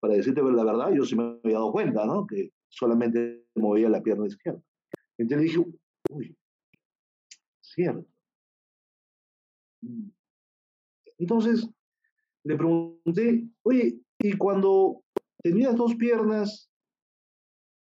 [0.00, 2.26] Para decirte la verdad, yo sí me había dado cuenta, ¿no?
[2.26, 4.62] Que solamente movía la pierna izquierda.
[5.18, 5.64] Entonces dije,
[6.10, 6.36] uy,
[7.60, 8.06] cierto.
[9.82, 10.10] Mm.
[11.18, 11.68] Entonces
[12.44, 15.02] le pregunté, oye, ¿y cuando
[15.42, 16.70] tenías dos piernas,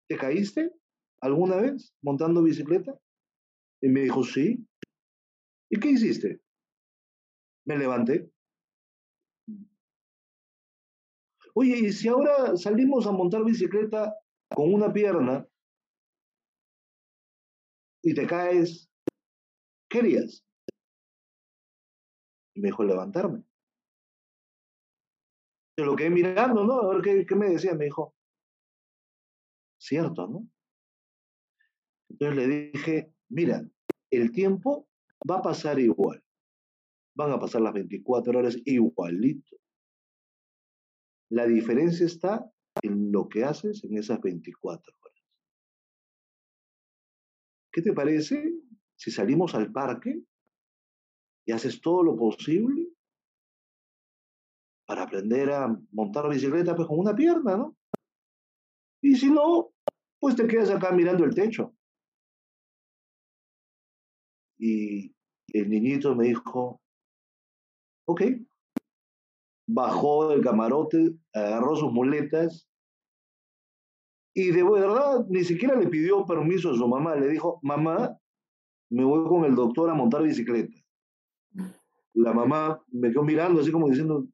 [0.08, 0.72] te caíste
[1.20, 2.98] alguna vez montando bicicleta?
[3.82, 4.66] Y me dijo, sí.
[5.70, 6.40] ¿Y qué hiciste?
[7.66, 8.30] Me levanté.
[11.60, 14.14] Oye, ¿y si ahora salimos a montar bicicleta
[14.54, 15.44] con una pierna
[18.00, 18.88] y te caes,
[19.90, 20.46] ¿qué harías?
[22.54, 23.42] Y me dijo levantarme.
[25.76, 26.74] Yo lo quedé mirando, ¿no?
[26.80, 27.74] A ver qué, qué me decía.
[27.74, 28.14] Me dijo,
[29.80, 30.48] cierto, ¿no?
[32.08, 33.68] Entonces le dije, mira,
[34.12, 34.88] el tiempo
[35.28, 36.22] va a pasar igual.
[37.16, 39.56] Van a pasar las 24 horas igualito.
[41.30, 42.50] La diferencia está
[42.82, 45.24] en lo que haces en esas 24 horas.
[47.72, 48.54] ¿Qué te parece
[48.96, 50.22] si salimos al parque
[51.46, 52.88] y haces todo lo posible
[54.86, 57.76] para aprender a montar bicicleta pues con una pierna, ¿no?
[59.02, 59.72] Y si no,
[60.18, 61.74] pues te quedas acá mirando el techo.
[64.58, 65.14] Y
[65.48, 66.80] el niñito me dijo,
[68.06, 68.22] ok,
[69.68, 72.68] bajó del camarote, agarró sus muletas
[74.34, 78.18] y de verdad ni siquiera le pidió permiso a su mamá, le dijo, mamá,
[78.90, 80.76] me voy con el doctor a montar bicicleta
[82.18, 84.26] la mamá me quedó mirando así como diciendo,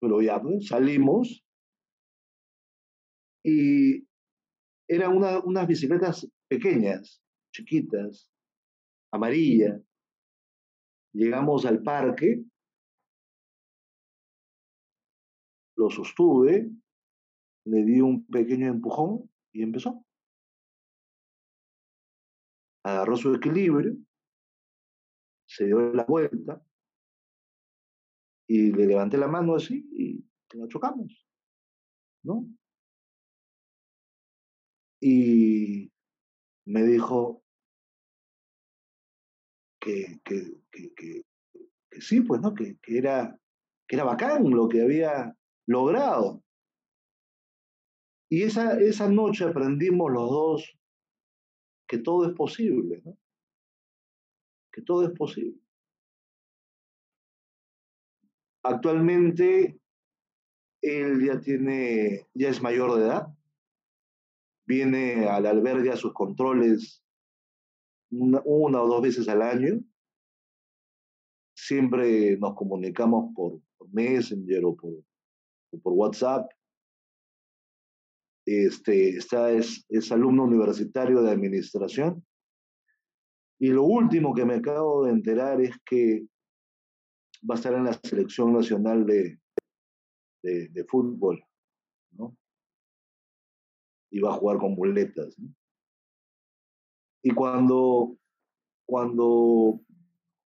[0.00, 1.44] pero ya, pues, salimos.
[3.44, 4.06] Y
[4.88, 7.20] eran unas bicicletas pequeñas,
[7.52, 8.30] chiquitas,
[9.10, 9.82] amarillas.
[11.12, 12.44] Llegamos al parque,
[15.76, 16.70] lo sostuve,
[17.66, 20.04] le di un pequeño empujón y empezó.
[22.84, 23.96] Agarró su equilibrio,
[25.46, 26.62] se dio la vuelta
[28.48, 30.24] y le levanté la mano así y
[30.56, 31.26] la chocamos,
[32.22, 32.46] ¿no?
[35.00, 35.92] Y
[36.64, 37.44] me dijo
[39.80, 42.54] que, que, que, que, sí, pues, ¿no?
[42.54, 43.38] Que, que, era,
[43.86, 45.36] que era bacán lo que había
[45.66, 46.42] logrado.
[48.28, 50.78] Y esa, esa noche aprendimos los dos
[51.88, 53.16] que todo es posible, ¿no?
[54.72, 55.60] Que todo es posible.
[58.62, 59.78] Actualmente
[60.82, 63.28] él ya tiene, ya es mayor de edad,
[64.66, 67.04] viene al albergue a sus controles
[68.10, 69.80] una, o dos veces al año.
[71.56, 73.60] Siempre nos comunicamos por,
[73.92, 74.92] Messenger o por,
[75.82, 76.50] por WhatsApp.
[78.46, 82.24] Este, está, es, es alumno universitario de administración.
[83.58, 86.26] Y lo último que me acabo de enterar es que
[87.48, 89.38] va a estar en la selección nacional de,
[90.42, 91.44] de, fútbol,
[92.12, 92.36] ¿no?
[94.10, 95.36] Y va a jugar con muletas.
[97.22, 98.16] Y cuando,
[98.86, 99.80] cuando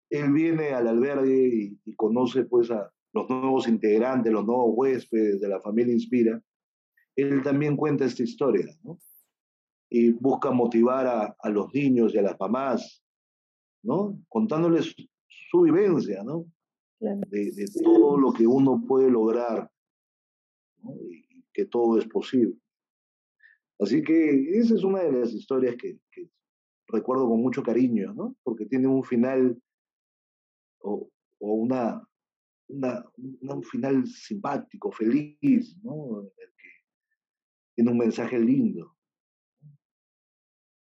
[0.10, 5.48] él viene al albergue y, conoce pues a los nuevos integrantes, los nuevos huéspedes de
[5.48, 6.42] la familia Inspira,
[7.16, 9.00] él también cuenta esta historia, ¿no?
[9.90, 13.04] Y busca motivar a, a los niños y a las mamás,
[13.84, 14.20] ¿no?
[14.28, 14.96] Contándoles
[15.50, 16.46] su vivencia, ¿no?
[17.00, 19.72] De, todo lo que uno puede lograr,
[20.84, 22.56] y que todo es posible.
[23.80, 25.98] Así que esa es una de las historias que,
[26.88, 28.36] recuerdo con mucho cariño, ¿no?
[28.44, 29.62] porque tiene un final
[30.80, 31.08] o,
[31.40, 32.06] una,
[32.70, 36.30] un final simpático, feliz, ¿no?
[36.36, 36.68] que
[37.76, 38.96] tiene un mensaje lindo.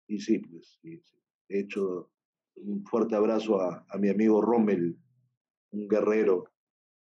[0.08, 1.02] Y sí, pues, sí,
[1.50, 2.12] de hecho,
[2.56, 4.98] un fuerte abrazo a, a mi amigo Rommel,
[5.72, 6.46] un guerrero,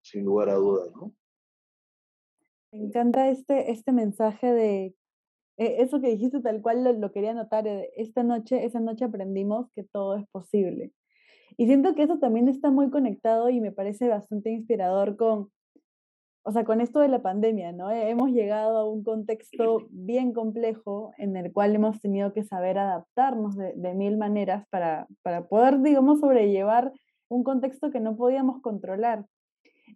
[0.02, 1.16] sin lugar a dudas, ¿no?
[2.72, 4.96] Me encanta este, este mensaje de
[5.58, 7.68] e, eso que dijiste tal cual lo, quería notar.
[7.68, 10.94] Eh, esta noche, esa noche aprendimos que todo es posible.
[11.58, 15.50] Y siento que eso también está muy conectado y me parece bastante inspirador con,
[16.44, 17.92] o sea, con esto de la pandemia, ¿no?
[17.92, 23.56] Hemos llegado a un contexto bien complejo en el cual hemos tenido que saber adaptarnos
[23.56, 26.94] de, de mil maneras para, para poder, digamos, sobrellevar
[27.28, 29.26] un contexto que no podíamos controlar.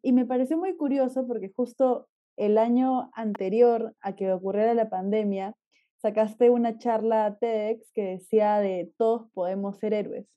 [0.01, 5.55] Y me pareció muy curioso porque justo el año anterior a que ocurriera la pandemia,
[6.01, 10.27] sacaste una charla TEDx que decía de todos podemos ser héroes.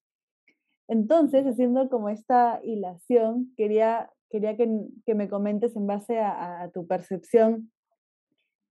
[0.88, 4.68] Entonces, haciendo como esta hilación, quería, quería que,
[5.14, 7.70] me comentes en base a, tu percepción,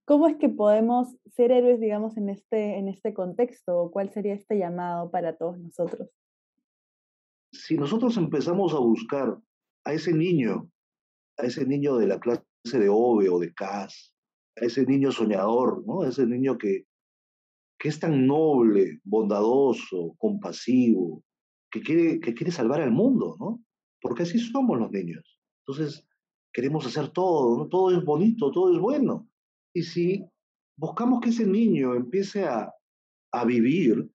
[0.04, 3.90] ¿cómo es que podemos ser héroes, digamos, en este, en este contexto?
[3.92, 6.08] ¿Cuál sería este llamado para todos nosotros?
[7.54, 9.38] si nosotros empezamos a buscar
[9.84, 10.70] a ese niño,
[11.38, 14.12] a ese niño de la clase de OVE o de CAS,
[14.60, 16.02] a ese niño soñador, ¿no?
[16.02, 16.86] A ese niño que,
[17.78, 21.22] que es tan noble, bondadoso, compasivo,
[21.74, 23.60] que quiere, que quiere salvar al mundo, ¿no?
[24.00, 25.40] Porque así somos los niños.
[25.66, 26.06] Entonces,
[26.52, 27.68] queremos hacer todo, ¿no?
[27.68, 29.28] Todo es bonito, todo es bueno.
[29.74, 30.24] Y si
[30.76, 32.72] buscamos que ese niño empiece a,
[33.32, 34.08] a vivir,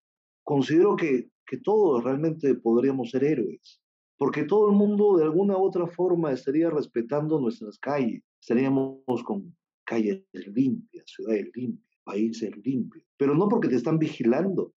[0.46, 3.82] considero que que todos realmente podríamos ser héroes,
[4.18, 9.58] porque todo el mundo de alguna u otra forma estaría respetando nuestras calles, estaríamos con
[9.84, 14.74] calles limpias, ciudades limpias, países limpios, pero no porque te están vigilando,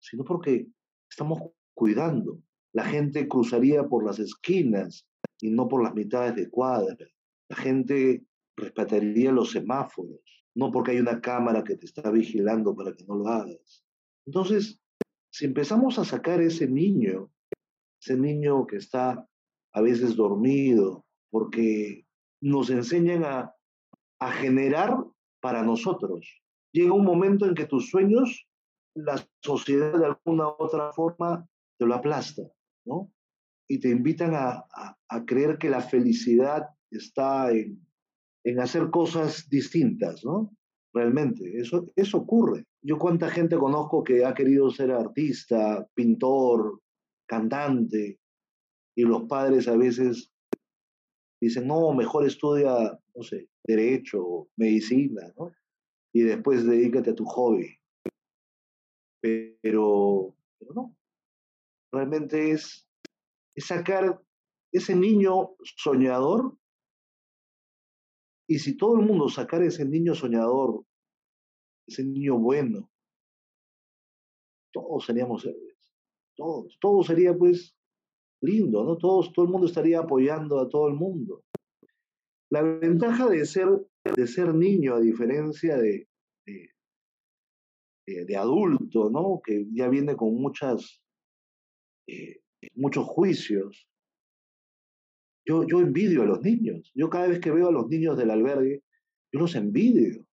[0.00, 0.66] sino porque
[1.08, 1.40] estamos
[1.82, 2.40] cuidando.
[2.72, 5.04] La gente cruzaría por las esquinas
[5.40, 7.08] y no por las mitades de cuadra.
[7.48, 8.24] La gente
[8.56, 10.20] respetaría los semáforos,
[10.54, 13.84] no porque hay una cámara que te está vigilando para que no lo hagas.
[14.26, 14.80] Entonces,
[15.32, 17.32] si empezamos a sacar ese niño,
[18.00, 19.28] ese niño que está
[19.72, 22.06] a veces dormido, porque
[22.40, 23.56] nos enseñan a,
[24.34, 24.96] generar
[25.40, 26.40] para nosotros.
[26.72, 28.46] Llega un momento en que tus sueños,
[28.94, 31.44] la sociedad de alguna u otra forma
[31.86, 32.42] lo aplasta,
[32.84, 33.12] ¿no?
[33.68, 34.66] Y te invitan a,
[35.26, 37.86] creer que la felicidad está en,
[38.44, 40.50] en hacer cosas distintas, ¿no?
[40.92, 41.58] realmente.
[41.58, 42.66] Eso, eso ocurre.
[42.82, 46.80] Yo cuánta gente conozco que ha querido ser artista, pintor,
[47.26, 48.18] cantante,
[48.94, 50.30] y los padres a veces
[51.40, 55.50] dicen, no, mejor estudia, no sé, derecho, medicina, ¿no?
[56.12, 57.74] Y después dedícate a tu hobby.
[59.22, 60.96] Pero, pero no.
[61.92, 62.88] Realmente es,
[63.58, 64.20] sacar
[64.72, 66.56] ese niño soñador
[68.48, 70.84] y si todo el mundo sacara ese niño soñador,
[71.86, 72.90] ese niño bueno,
[74.72, 75.94] todos seríamos héroes.
[76.34, 76.78] Todos.
[76.80, 77.76] Todo sería pues
[78.40, 78.96] lindo, ¿no?
[78.96, 81.44] Todos, todo el mundo estaría apoyando a todo el mundo.
[82.50, 83.68] La ventaja de ser,
[84.04, 86.08] de ser niño, a diferencia de,
[88.06, 89.40] de, adulto, ¿no?
[89.44, 91.01] Que ya viene con muchas,
[92.06, 92.40] eh,
[92.74, 93.88] muchos juicios,
[95.44, 96.92] Yo, yo envidio a los niños.
[96.94, 98.82] Yo cada vez que veo a los niños del albergue,
[99.32, 100.24] yo los envidio.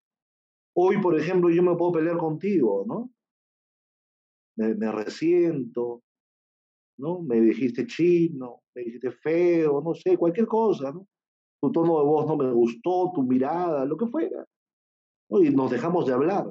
[0.76, 3.10] Hoy, por ejemplo, yo me puedo pelear contigo, ¿no?
[4.56, 6.02] Me, me resiento,
[6.98, 7.22] ¿no?
[7.22, 11.08] Me dijiste chino, me dijiste feo, no sé, cualquier cosa, ¿no?
[11.60, 14.46] Tu tono de voz no me gustó, tu mirada, lo que fuera.
[15.30, 16.46] Y nos dejamos de hablar.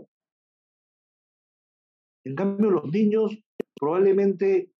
[2.25, 3.37] En cambio, los niños
[3.79, 4.71] probablemente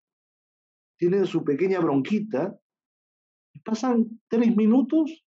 [0.97, 2.59] tienen su pequeña bronquita
[3.63, 5.25] pasan tres minutos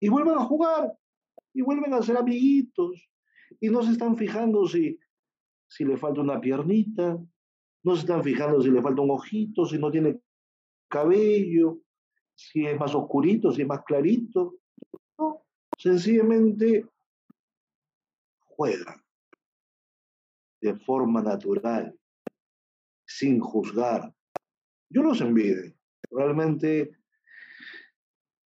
[0.00, 0.92] y vuelven a jugar
[1.54, 3.08] y vuelven a ser amiguitos
[3.60, 4.98] y no se están fijando si,
[5.68, 7.18] si le falta una piernita,
[7.84, 10.20] no se están fijando si le falta un ojito, si no tiene
[10.88, 11.80] cabello,
[12.34, 14.56] si es más oscurito, si es más clarito.
[15.18, 15.46] No,
[15.78, 16.86] sencillamente
[18.44, 19.02] juegan
[20.60, 21.98] de forma natural,
[23.18, 24.12] sin juzgar.
[24.90, 25.72] Yo los envidio.
[26.10, 26.96] Realmente,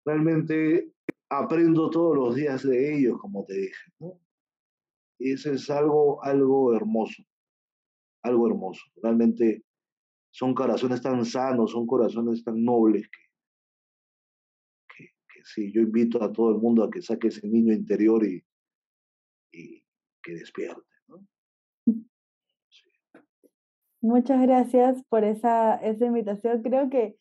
[0.05, 0.93] realmente
[1.29, 3.91] aprendo todos los días de ellos, como te dije.
[5.19, 7.23] Y eso es algo, algo hermoso,
[8.23, 8.81] algo hermoso.
[9.01, 9.63] Realmente
[10.31, 16.51] son corazones tan sanos, son corazones tan nobles que, que, sí, yo invito a todo
[16.51, 18.45] el mundo a que saque ese niño interior y,
[19.51, 19.83] y
[20.21, 20.88] que despierte.
[24.01, 26.61] Muchas gracias por esa, esa invitación.
[26.61, 27.17] Creo que,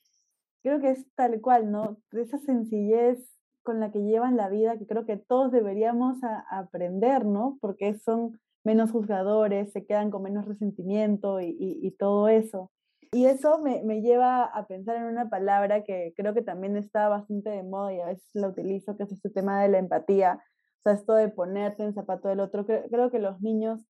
[0.62, 1.98] creo que es tal cual, ¿no?
[2.12, 3.18] Esa sencillez
[3.64, 6.18] con la que llevan la vida, que creo que todos deberíamos
[6.50, 7.58] aprender, ¿no?
[7.60, 12.70] Porque son menos juzgadores, se quedan con menos resentimiento y, y, todo eso.
[13.12, 17.08] Y eso me, me, lleva a pensar en una palabra que creo que también está
[17.08, 20.40] bastante de moda y a veces la utilizo, que es este tema de la empatía.
[20.78, 22.64] O sea, esto de ponerte en zapato del otro.
[22.66, 23.84] Creo, creo que los niños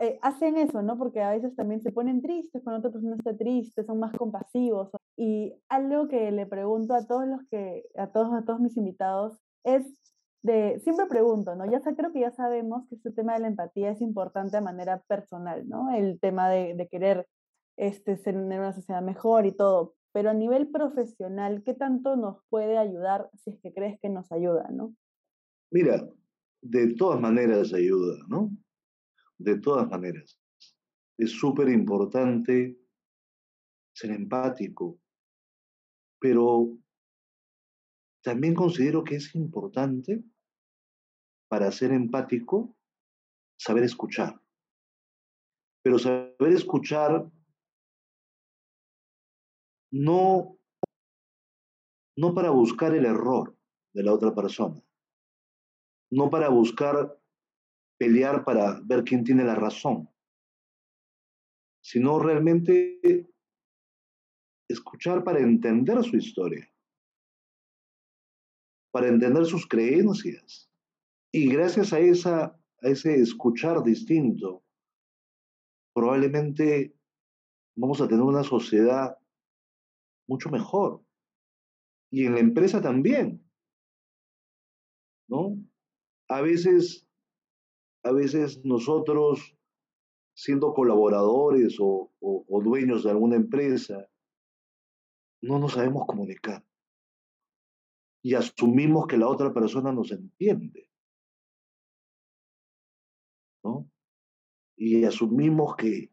[0.00, 0.96] eh, hacen eso, ¿no?
[0.96, 4.90] Porque a veces también se ponen tristes cuando otra persona está triste, son más compasivos.
[5.16, 9.38] Y algo que le pregunto a todos los que, a todos, a todos mis invitados,
[9.64, 9.84] es
[10.42, 11.68] de, siempre pregunto, ¿no?
[11.68, 15.02] Ya creo que ya sabemos que este tema de la empatía es importante de manera
[15.08, 15.92] personal, ¿no?
[15.92, 17.26] El tema de, querer
[17.76, 19.94] este, ser una sociedad mejor y todo.
[20.12, 24.30] Pero a nivel profesional, ¿qué tanto nos puede ayudar si es que crees que nos
[24.30, 24.94] ayuda, ¿no?
[25.72, 26.08] Mira,
[26.62, 28.50] de todas maneras ayuda, ¿no?
[29.38, 30.38] De todas maneras.
[31.16, 32.78] Es súper importante
[33.92, 35.00] ser empático,
[36.20, 36.76] pero
[38.22, 40.22] también considero que es importante
[41.48, 42.76] para ser empático
[43.58, 44.40] saber escuchar.
[45.82, 47.30] Pero saber escuchar
[49.90, 50.58] no,
[52.16, 53.56] no para buscar el error
[53.94, 54.80] de la otra persona,
[56.10, 57.17] no para buscar
[57.98, 60.08] pelear para ver quién tiene la razón,
[61.82, 63.28] sino realmente
[64.68, 66.70] escuchar para entender su historia,
[68.92, 70.70] para entender sus creencias.
[71.32, 74.64] Y gracias a, esa, a ese escuchar distinto,
[75.94, 76.94] probablemente
[77.76, 79.18] vamos a tener una sociedad
[80.28, 81.02] mucho mejor.
[82.10, 83.44] Y en la empresa también.
[85.28, 85.58] ¿No?
[86.28, 87.07] A veces
[88.08, 89.54] a veces nosotros,
[90.34, 92.10] siendo colaboradores o,
[92.64, 94.08] dueños de alguna empresa,
[95.42, 96.64] no nos sabemos comunicar
[98.22, 100.90] y asumimos que la otra persona nos entiende.
[103.62, 103.88] ¿no?
[104.76, 106.10] Y asumimos que,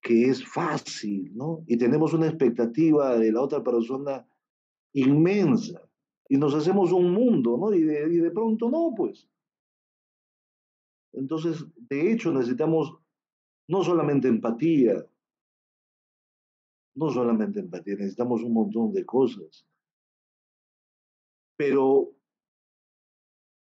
[0.00, 1.64] que es fácil, ¿no?
[1.66, 4.26] Y tenemos una expectativa de la otra persona
[4.92, 5.82] inmensa.
[6.28, 7.74] Y nos hacemos un mundo, ¿no?
[7.74, 9.28] Y de, y de pronto no, pues.
[11.12, 12.96] Entonces, de hecho, necesitamos
[13.68, 15.06] no solamente empatía,
[16.94, 19.66] no solamente empatía, necesitamos un montón de cosas.
[21.56, 22.12] Pero,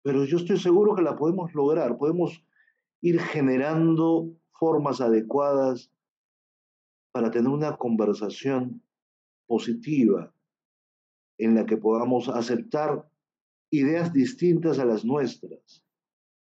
[0.03, 2.43] pero yo estoy seguro que la podemos lograr, podemos
[3.01, 5.91] ir generando formas adecuadas
[7.11, 8.83] para tener una conversación
[9.47, 10.33] positiva
[11.37, 13.09] en la que podamos aceptar
[13.71, 15.83] ideas distintas a las nuestras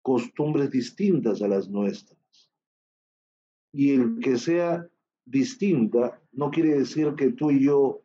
[0.03, 2.19] costumbres distintas a las nuestras.
[3.73, 4.89] Y el que sea
[5.25, 8.03] distinta no quiere decir que tú y yo,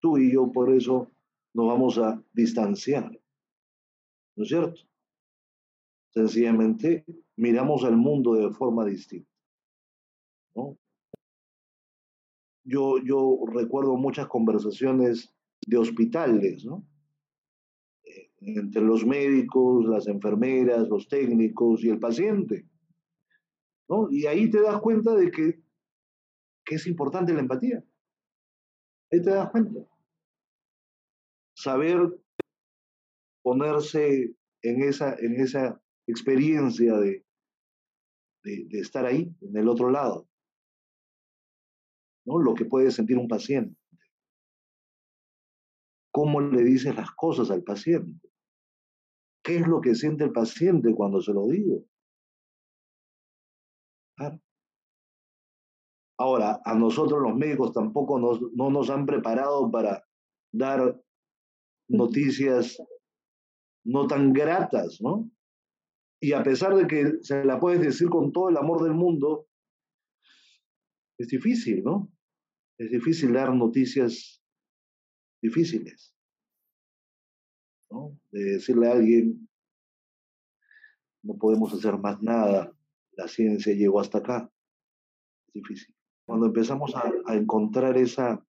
[0.00, 1.10] tú y yo por eso
[1.54, 3.10] nos vamos a distanciar.
[4.36, 4.80] ¿No es cierto?
[6.10, 7.04] Sencillamente
[7.36, 9.30] miramos al mundo de forma distinta.
[10.54, 10.76] ¿no?
[12.64, 15.32] Yo, yo recuerdo muchas conversaciones
[15.66, 16.84] de hospitales, ¿no?
[18.40, 22.66] Entre los médicos, las enfermeras, los técnicos y el paciente.
[23.88, 24.08] ¿no?
[24.10, 25.60] Y ahí te das cuenta de que,
[26.64, 27.84] que es importante la empatía.
[29.10, 29.80] Ahí te das cuenta.
[31.54, 31.98] saber
[33.42, 37.24] ponerse en esa, en esa experiencia de,
[38.44, 40.28] de, estar ahí, en el otro lado.
[42.24, 42.38] ¿no?
[42.38, 43.76] Lo que puede sentir un paciente.
[46.10, 48.27] ¿Cómo le dices las cosas al paciente?
[49.42, 51.84] ¿Qué es lo que siente el paciente cuando se lo digo?
[56.20, 60.04] Ahora, a nosotros los médicos tampoco nos, no nos han preparado para
[60.52, 61.00] dar
[61.88, 62.76] noticias
[63.84, 65.30] no tan gratas, ¿no?
[66.20, 69.46] Y a pesar de que se la puedes decir con todo el amor del mundo,
[71.18, 72.10] es difícil, ¿no?
[72.78, 74.42] Es difícil dar noticias
[75.40, 76.16] difíciles,
[77.90, 78.18] ¿no?
[78.30, 79.48] De decirle a alguien,
[81.22, 82.72] no podemos hacer más nada,
[83.12, 84.50] la ciencia llegó hasta acá.
[85.48, 85.94] Es difícil.
[86.24, 88.44] Cuando empezamos a, encontrar esa,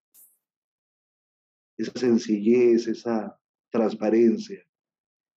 [1.78, 4.64] esa sencillez, esa transparencia,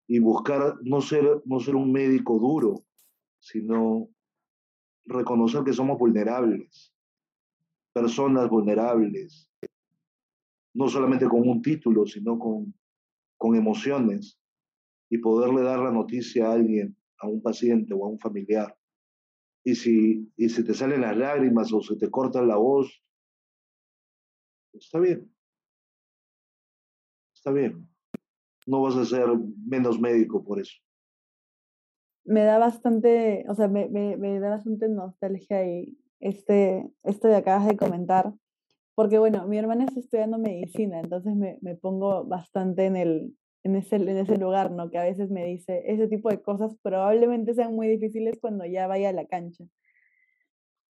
[0.07, 2.85] y buscar no ser, no ser un médico duro,
[3.39, 4.09] sino
[5.05, 6.93] reconocer que somos vulnerables,
[7.93, 9.49] personas vulnerables,
[10.73, 12.73] no solamente con un título, sino con,
[13.43, 14.39] con emociones,
[15.09, 18.73] y poderle dar la noticia a alguien, a un paciente o a un familiar.
[19.65, 23.03] Y si, y si te salen las lágrimas o se te corta la voz,
[24.73, 25.29] está bien.
[27.35, 27.93] Está bien
[28.65, 29.25] no vas a ser
[29.65, 30.73] menos médico por eso.
[32.25, 37.35] Me da bastante, o sea, me, me, me da bastante nostalgia y este, esto de
[37.35, 38.33] acabas de comentar,
[38.95, 43.75] porque bueno, mi hermana está estudiando medicina, entonces me, me pongo bastante en, el, en,
[43.75, 44.89] ese, en ese lugar, ¿no?
[44.89, 48.87] Que a veces me dice, ese tipo de cosas probablemente sean muy difíciles cuando ya
[48.87, 49.63] vaya a la cancha.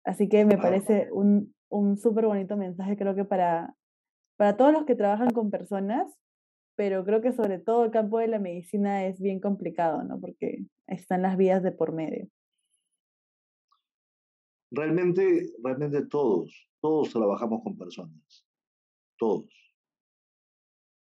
[0.03, 3.75] Así que me parece un, un súper bonito mensaje, creo que para,
[4.35, 6.11] para todos los que trabajan con personas,
[6.75, 10.19] pero creo que sobre todo el campo de la medicina es bien complicado, ¿no?
[10.19, 12.27] Porque están las vías de por medio.
[14.71, 18.45] Realmente, realmente todos, todos trabajamos con personas.
[19.17, 19.49] Todos.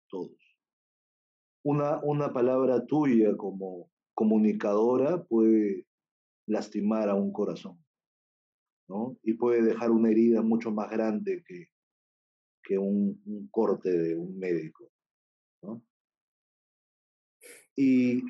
[0.09, 0.39] Todos.
[1.64, 5.87] Una, una palabra tuya como comunicadora puede
[6.47, 7.85] lastimar a un corazón,
[8.89, 9.18] ¿no?
[9.22, 11.70] Y puede dejar una herida mucho más grande que,
[12.62, 14.91] que un corte de un médico.
[17.77, 18.22] Y,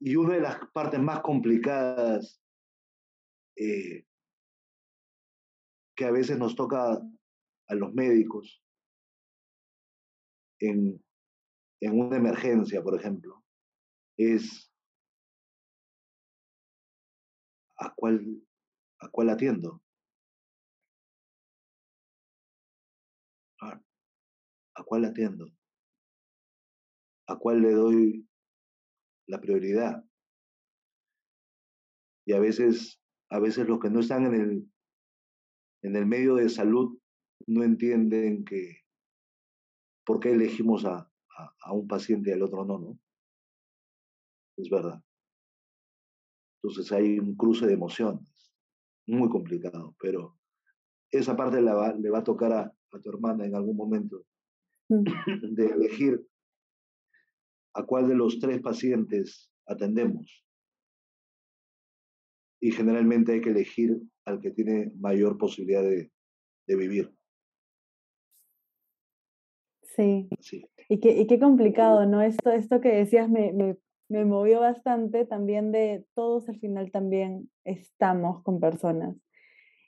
[0.00, 2.42] y, una de las partes más complicadas
[3.56, 4.04] eh,
[5.96, 7.00] que a veces nos toca
[7.68, 8.62] a los médicos
[10.60, 11.02] en,
[11.80, 13.44] una emergencia, por ejemplo,
[14.16, 14.72] es
[17.76, 18.42] a cuál,
[19.00, 19.82] a cuál atiendo.
[24.76, 25.46] ¿A cuál atiendo?
[27.26, 28.28] a cuál le doy
[29.26, 30.04] la prioridad.
[32.26, 34.72] Y a veces, a veces los que no están en el,
[35.84, 36.98] en el medio de salud
[37.46, 38.78] no entienden que
[40.06, 41.10] por qué elegimos a,
[41.62, 42.98] a, un paciente y al otro no, ¿no?
[44.56, 45.02] Es verdad.
[46.62, 48.50] Entonces hay un cruce de emociones,
[49.06, 50.38] muy complicado, pero
[51.10, 54.24] esa parte la va, le va a tocar a, a tu hermana en algún momento,
[54.88, 55.04] mm.
[55.54, 56.26] de elegir
[57.74, 60.42] a cuál de los tres pacientes atendemos.
[62.62, 66.10] Y generalmente hay que elegir al que tiene mayor posibilidad de,
[66.66, 67.14] vivir.
[69.82, 70.28] Sí.
[70.88, 72.22] Y, qué, y qué complicado, ¿no?
[72.22, 73.76] Esto, esto que decías me, me,
[74.08, 79.16] me movió bastante también de todos al final también estamos con personas.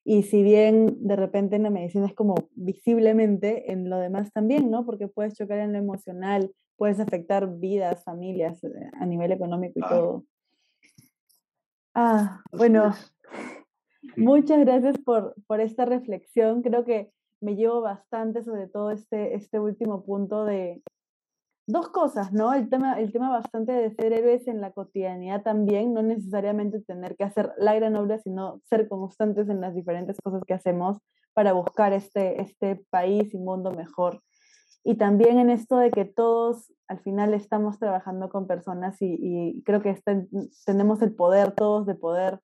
[0.05, 4.70] Y si bien de repente en la medicina es como visiblemente, en lo demás también,
[4.70, 4.87] ¿no?
[4.87, 8.68] Porque puedes chocar en lo emocional, puedes afectar vidas, familias eh,
[9.01, 10.24] a nivel económico y todo.
[11.93, 12.95] Ah, bueno,
[14.17, 16.63] muchas gracias por, por esta reflexión.
[16.63, 20.83] Creo que me llevo bastante, sobre todo este, este último punto de
[21.67, 22.55] dos cosas, ¿no?
[22.55, 27.17] El tema, el tema bastante de ser héroes en la cotidianidad también, no necesariamente tener
[27.17, 30.99] que hacer la gran obra, sino ser constantes en las diferentes cosas que hacemos
[31.35, 34.23] para buscar este, este país y mundo mejor
[34.89, 39.83] y también en esto de que todos al final estamos trabajando con personas y, creo
[39.83, 40.01] que
[40.65, 42.39] tenemos el poder todos de poder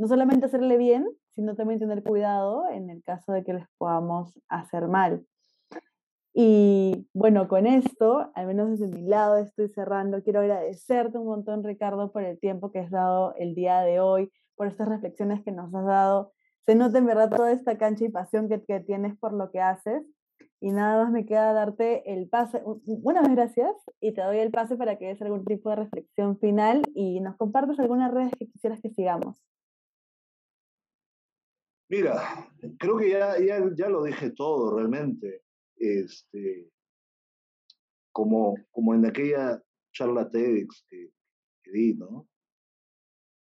[0.00, 4.32] no solamente hacerle bien, sino también tener cuidado en el caso de que les podamos
[4.48, 5.26] hacer mal.
[6.32, 10.22] Y bueno, con esto, al menos desde mi lado, estoy cerrando.
[10.22, 14.32] Quiero agradecerte un montón, Ricardo, por el tiempo que has dado el día de hoy,
[14.56, 16.32] por estas reflexiones que nos has dado.
[16.64, 19.60] Se nota en verdad toda esta cancha y pasión que, que tienes por lo que
[19.60, 20.02] haces
[20.60, 22.62] Y nada más me queda darte el pase.
[22.86, 26.84] Buenas gracias y te doy el pase para que des algún tipo de reflexión final
[26.94, 29.36] y nos compartas algunas redes que quisieras que sigamos.
[31.90, 35.42] Mira, creo que ya, ya, lo dije todo realmente.
[35.76, 36.70] Este,
[38.12, 39.60] como, como en aquella
[39.92, 41.10] charla TEDx que,
[41.62, 42.28] que di, ¿no?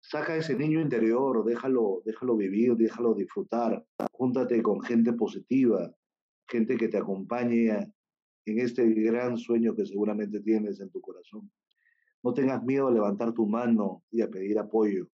[0.01, 5.93] saca ese niño interior, déjalo, déjalo vivir, déjalo disfrutar, júntate con gente positiva,
[6.47, 7.71] gente que te acompañe
[8.45, 11.51] en este gran sueño que seguramente tienes en tu corazón.
[12.23, 15.09] No tengas miedo a levantar tu mano y a pedir apoyo.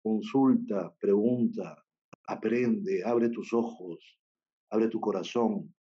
[0.00, 1.84] Consulta, pregunta,
[2.28, 4.20] aprende, abre tus ojos,
[4.70, 5.74] abre tu corazón.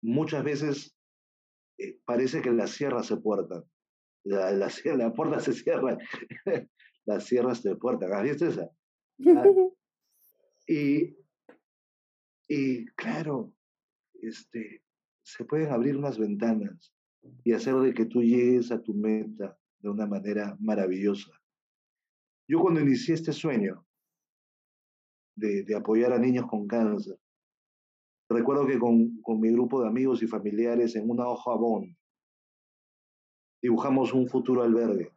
[0.00, 0.96] Muchas veces
[1.78, 3.64] eh, parece que las sierras se puertan,
[4.24, 5.98] la, la, la se cierra
[7.04, 8.06] las sierras de puerta.
[8.16, 8.70] ¿Has visto esa?
[10.66, 11.16] y,
[12.48, 13.52] y claro,
[14.14, 14.84] este,
[15.22, 16.94] se pueden abrir unas ventanas
[17.44, 21.32] y hacer de que tú llegues a tu meta de una manera maravillosa.
[22.48, 23.84] Yo cuando inicié este sueño
[25.42, 27.18] de, apoyar a niños con cáncer,
[28.30, 31.94] recuerdo que con, con, mi grupo de amigos y familiares en una hoja bond
[33.60, 35.12] dibujamos un futuro albergue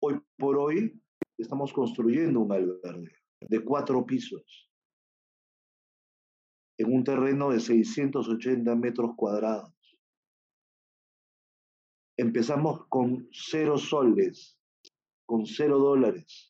[0.00, 1.02] Hoy por hoy
[1.36, 4.70] estamos construyendo un albergue de cuatro pisos
[6.78, 9.74] en un terreno de 680 metros cuadrados.
[12.16, 14.56] Empezamos con cero soles,
[15.26, 16.47] con cero dólares.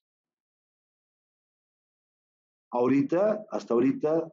[2.71, 4.31] Ahorita, hasta ahorita,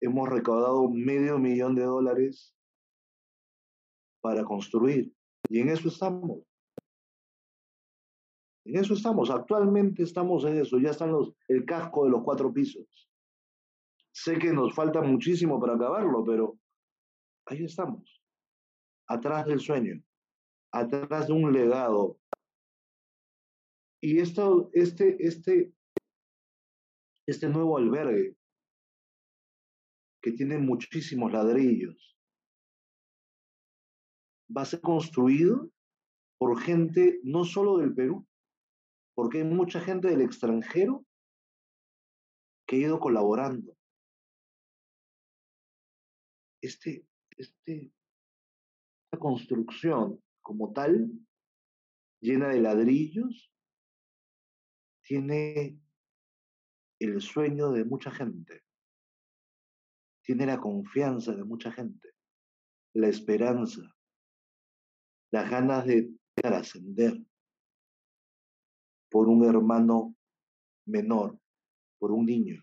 [0.00, 2.54] hemos recaudado medio millón de dólares
[4.20, 5.12] para construir.
[5.48, 6.42] Y en eso estamos.
[8.68, 12.52] En eso estamos, actualmente estamos en eso, ya están los, el casco de los cuatro
[12.52, 13.08] pisos.
[14.12, 16.58] Sé que nos falta muchísimo para acabarlo, pero
[17.46, 18.22] ahí estamos,
[19.06, 20.02] atrás del sueño,
[20.70, 22.18] atrás de un legado.
[24.02, 25.72] Y esto, este, este,
[27.28, 28.34] este nuevo albergue,
[30.22, 32.16] que tiene muchísimos ladrillos,
[34.54, 35.70] va a ser construido
[36.38, 38.26] por gente no solo del Perú,
[39.14, 41.04] porque hay mucha gente del extranjero
[42.66, 43.76] que ha ido colaborando.
[46.62, 47.06] Este,
[47.36, 47.92] este,
[49.04, 51.10] esta construcción como tal,
[52.22, 53.52] llena de ladrillos,
[55.02, 55.78] tiene
[56.98, 58.64] el sueño de mucha gente,
[60.22, 62.14] tiene la confianza de mucha gente,
[62.94, 63.96] la esperanza,
[65.30, 67.18] las ganas de trascender
[69.10, 70.14] por un hermano
[70.86, 71.38] menor,
[71.98, 72.62] por un niño,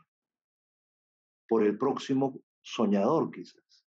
[1.48, 3.86] por el próximo soñador quizás,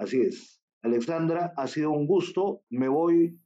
[0.00, 0.57] Así es.
[0.82, 2.62] Alexandra, ha sido un gusto.
[2.70, 3.38] Me voy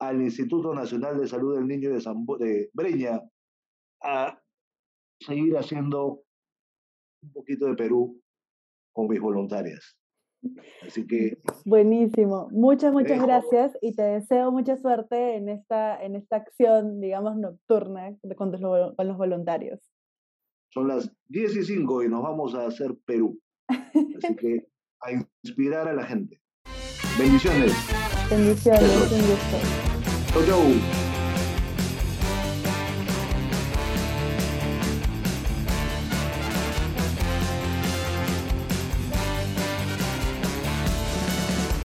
[0.00, 2.00] al Instituto Nacional de Salud del Niño de,
[2.38, 3.20] de Breña
[4.02, 4.40] a
[5.20, 6.22] seguir haciendo
[7.22, 8.20] un poquito de Perú
[8.92, 9.96] con mis voluntarias.
[10.86, 11.38] Así que...
[11.66, 12.48] Buenísimo.
[12.50, 18.16] Muchas, muchas gracias y te deseo mucha suerte en esta, en esta acción, digamos, nocturna
[18.36, 19.80] con los, con los voluntarios.
[20.72, 23.38] Son las 10 y 5 y nos vamos a hacer Perú.
[23.68, 24.66] Así que
[25.02, 26.40] a inspirar a la gente.
[27.18, 27.72] Bendiciones.
[28.28, 29.58] Bendiciones, un gusto.
[30.32, 30.99] Chau, chau.